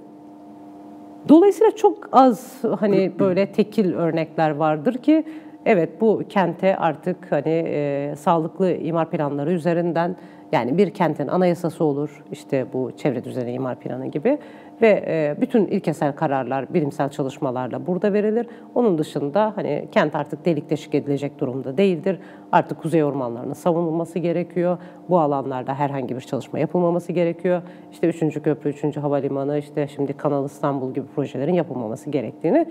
[1.29, 5.25] dolayısıyla çok az hani böyle tekil örnekler vardır ki
[5.67, 10.17] evet bu kente artık hani e, sağlıklı imar planları üzerinden
[10.53, 14.39] yani bir kentin anayasası olur, işte bu çevre düzeni imar planı gibi
[14.83, 18.47] ve e, bütün ilkesel kararlar bilimsel çalışmalarla burada verilir.
[18.75, 22.19] Onun dışında hani kent artık delik deşik edilecek durumda değildir.
[22.53, 24.79] Artık kuzey ormanlarının savunulması gerekiyor.
[25.09, 27.63] Bu alanlarda herhangi bir çalışma yapılmaması gerekiyor.
[27.93, 28.43] İşte 3.
[28.43, 28.97] köprü, 3.
[28.97, 32.67] havalimanı, işte şimdi Kanal İstanbul gibi projelerin yapılmaması gerektiğini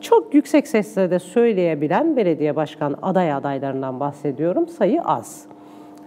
[0.00, 4.68] çok yüksek sesle de söyleyebilen belediye başkan aday adaylarından bahsediyorum.
[4.68, 5.46] Sayı az.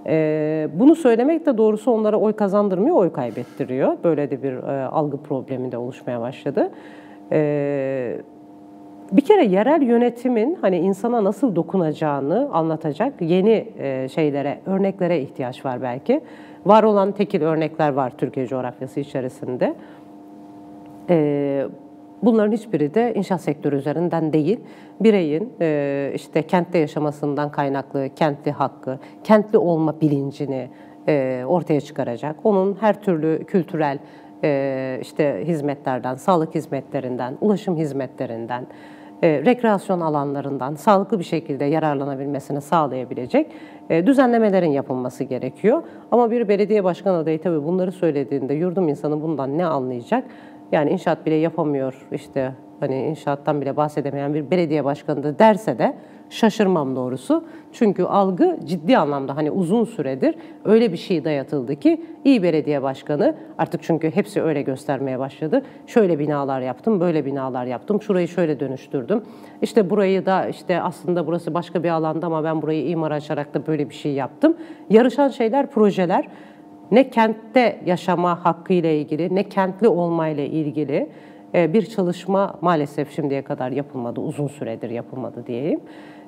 [0.08, 3.98] Ee, bunu söylemek de doğrusu onlara oy kazandırmıyor, oy kaybettiriyor.
[4.04, 6.72] Böyle de bir e, algı problemi de oluşmaya başladı.
[7.32, 8.18] Ee,
[9.12, 15.82] bir kere yerel yönetimin hani insana nasıl dokunacağını anlatacak yeni e, şeylere, örneklere ihtiyaç var
[15.82, 16.22] belki.
[16.66, 19.74] Var olan tekil örnekler var Türkiye coğrafyası içerisinde.
[21.10, 21.68] Ee,
[22.24, 24.60] Bunların hiçbiri de inşaat sektörü üzerinden değil,
[25.00, 30.70] bireyin e, işte kentte yaşamasından kaynaklı kentli hakkı, kentli olma bilincini
[31.08, 32.36] e, ortaya çıkaracak.
[32.44, 34.00] Onun her türlü kültürel
[34.44, 38.68] e, işte hizmetlerden, sağlık hizmetlerinden, ulaşım hizmetlerinden,
[39.24, 43.48] rekreasyon alanlarından sağlıklı bir şekilde yararlanabilmesini sağlayabilecek
[43.90, 45.84] düzenlemelerin yapılması gerekiyor.
[46.12, 50.24] Ama bir belediye başkan adayı tabii bunları söylediğinde yurdum insanı bundan ne anlayacak?
[50.72, 55.96] Yani inşaat bile yapamıyor işte hani inşaattan bile bahsedemeyen bir belediye başkanı da derse de
[56.30, 57.44] şaşırmam doğrusu.
[57.72, 63.36] Çünkü algı ciddi anlamda hani uzun süredir öyle bir şey dayatıldı ki iyi belediye başkanı
[63.58, 65.64] artık çünkü hepsi öyle göstermeye başladı.
[65.88, 69.24] Şöyle binalar yaptım, böyle binalar yaptım, şurayı şöyle dönüştürdüm.
[69.62, 73.68] İşte burayı da işte aslında burası başka bir alanda ama ben burayı imar açarak da
[73.68, 74.58] böyle bir şey yaptım.
[74.90, 76.28] Yarışan şeyler, projeler
[76.92, 81.10] ne kentte yaşama hakkı ile ilgili ne kentli olma ile ilgili
[81.56, 85.80] e, bir çalışma maalesef şimdiye kadar yapılmadı, uzun süredir yapılmadı diyeyim.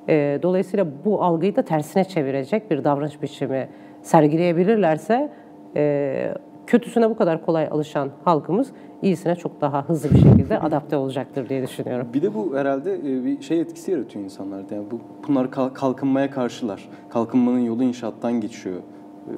[0.09, 3.69] E, dolayısıyla bu algıyı da tersine çevirecek bir davranış biçimi
[4.01, 5.31] sergileyebilirlerse
[5.75, 6.33] e,
[6.67, 11.63] kötüsüne bu kadar kolay alışan halkımız iyisine çok daha hızlı bir şekilde adapte olacaktır diye
[11.63, 12.07] düşünüyorum.
[12.13, 14.75] Bir de bu herhalde bir şey etkisi yaratıyor insanlarda.
[14.75, 16.89] Yani bu bunlar kalkınmaya karşılar.
[17.09, 18.81] Kalkınmanın yolu inşaattan geçiyor.
[19.27, 19.33] E,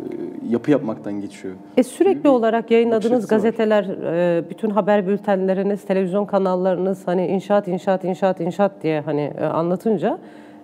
[0.50, 1.56] yapı yapmaktan geçiyor.
[1.78, 8.04] E sürekli bir olarak yayınladığınız gazeteler, e, bütün haber bültenleriniz, televizyon kanallarınız hani inşaat, inşaat,
[8.04, 10.18] inşaat, inşaat diye hani e, anlatınca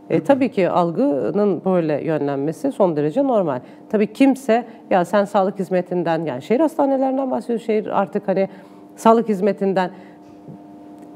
[0.10, 3.60] e, tabii ki algının böyle yönlenmesi son derece normal.
[3.90, 7.60] Tabii kimse ya sen sağlık hizmetinden yani şehir hastanelerinden bahsediyor.
[7.60, 8.50] Şehir artık hani
[8.96, 9.92] sağlık hizmetinden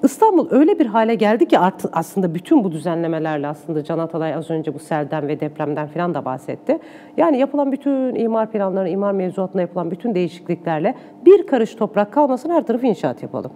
[0.05, 4.49] İstanbul öyle bir hale geldi ki artık aslında bütün bu düzenlemelerle aslında Can Atalay az
[4.49, 6.79] önce bu selden ve depremden falan da bahsetti.
[7.17, 10.95] Yani yapılan bütün imar planları, imar mevzuatında yapılan bütün değişikliklerle
[11.25, 13.51] bir karış toprak kalmasın her tarafı inşaat yapalım.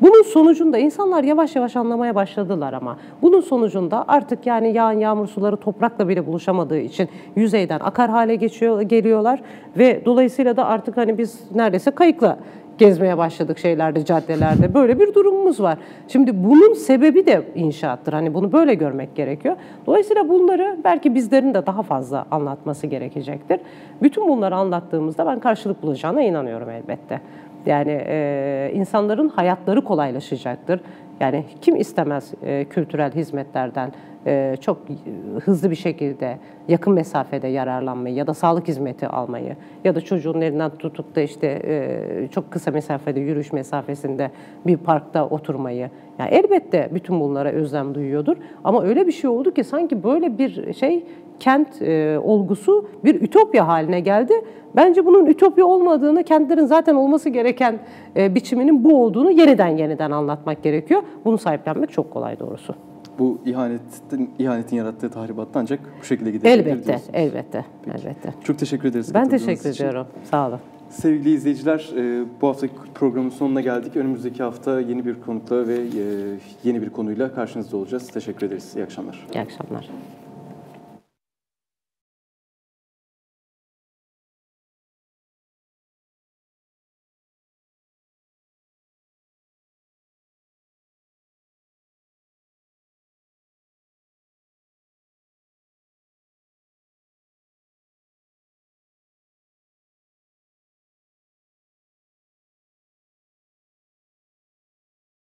[0.00, 2.96] Bunun sonucunda insanlar yavaş yavaş anlamaya başladılar ama.
[3.22, 8.80] Bunun sonucunda artık yani yağan yağmur suları toprakla bile buluşamadığı için yüzeyden akar hale geçiyor
[8.80, 9.42] geliyorlar
[9.78, 12.38] ve dolayısıyla da artık hani biz neredeyse kayıkla
[12.80, 14.74] gezmeye başladık şeylerde, caddelerde.
[14.74, 15.78] Böyle bir durumumuz var.
[16.08, 18.12] Şimdi bunun sebebi de inşaattır.
[18.12, 19.56] Hani bunu böyle görmek gerekiyor.
[19.86, 23.60] Dolayısıyla bunları belki bizlerin de daha fazla anlatması gerekecektir.
[24.02, 27.20] Bütün bunları anlattığımızda ben karşılık bulacağına inanıyorum elbette.
[27.66, 30.80] Yani e, insanların hayatları kolaylaşacaktır.
[31.20, 33.92] Yani kim istemez e, kültürel hizmetlerden
[34.26, 34.78] e, çok
[35.44, 40.70] hızlı bir şekilde yakın mesafede yararlanmayı ya da sağlık hizmeti almayı ya da çocuğun elinden
[40.70, 44.30] tutup da işte e, çok kısa mesafede yürüyüş mesafesinde
[44.66, 45.90] bir parkta oturmayı.
[46.18, 50.74] Yani elbette bütün bunlara özlem duyuyordur ama öyle bir şey oldu ki sanki böyle bir
[50.74, 51.04] şey
[51.40, 54.32] kent e, olgusu bir ütopya haline geldi.
[54.76, 57.78] Bence bunun ütopya olmadığını, kentlerin zaten olması gereken
[58.16, 61.02] e, biçiminin bu olduğunu yeniden yeniden anlatmak gerekiyor.
[61.24, 62.74] Bunu sahiplenmek çok kolay doğrusu.
[63.18, 67.10] Bu ihanetin, ihanetin yarattığı tahribatta ancak bu şekilde gidebilir Elbette, diyorsunuz.
[67.12, 67.96] elbette, Peki.
[67.98, 68.34] elbette.
[68.44, 69.14] Çok teşekkür ederiz.
[69.14, 69.84] Ben teşekkür için.
[69.84, 70.06] ediyorum.
[70.24, 70.58] Sağ olun.
[70.90, 73.96] Sevgili izleyiciler, e, bu haftaki programın sonuna geldik.
[73.96, 76.04] Önümüzdeki hafta yeni bir konukla ve e,
[76.64, 78.08] yeni bir konuyla karşınızda olacağız.
[78.08, 78.72] Teşekkür ederiz.
[78.76, 79.26] İyi akşamlar.
[79.34, 79.88] İyi akşamlar.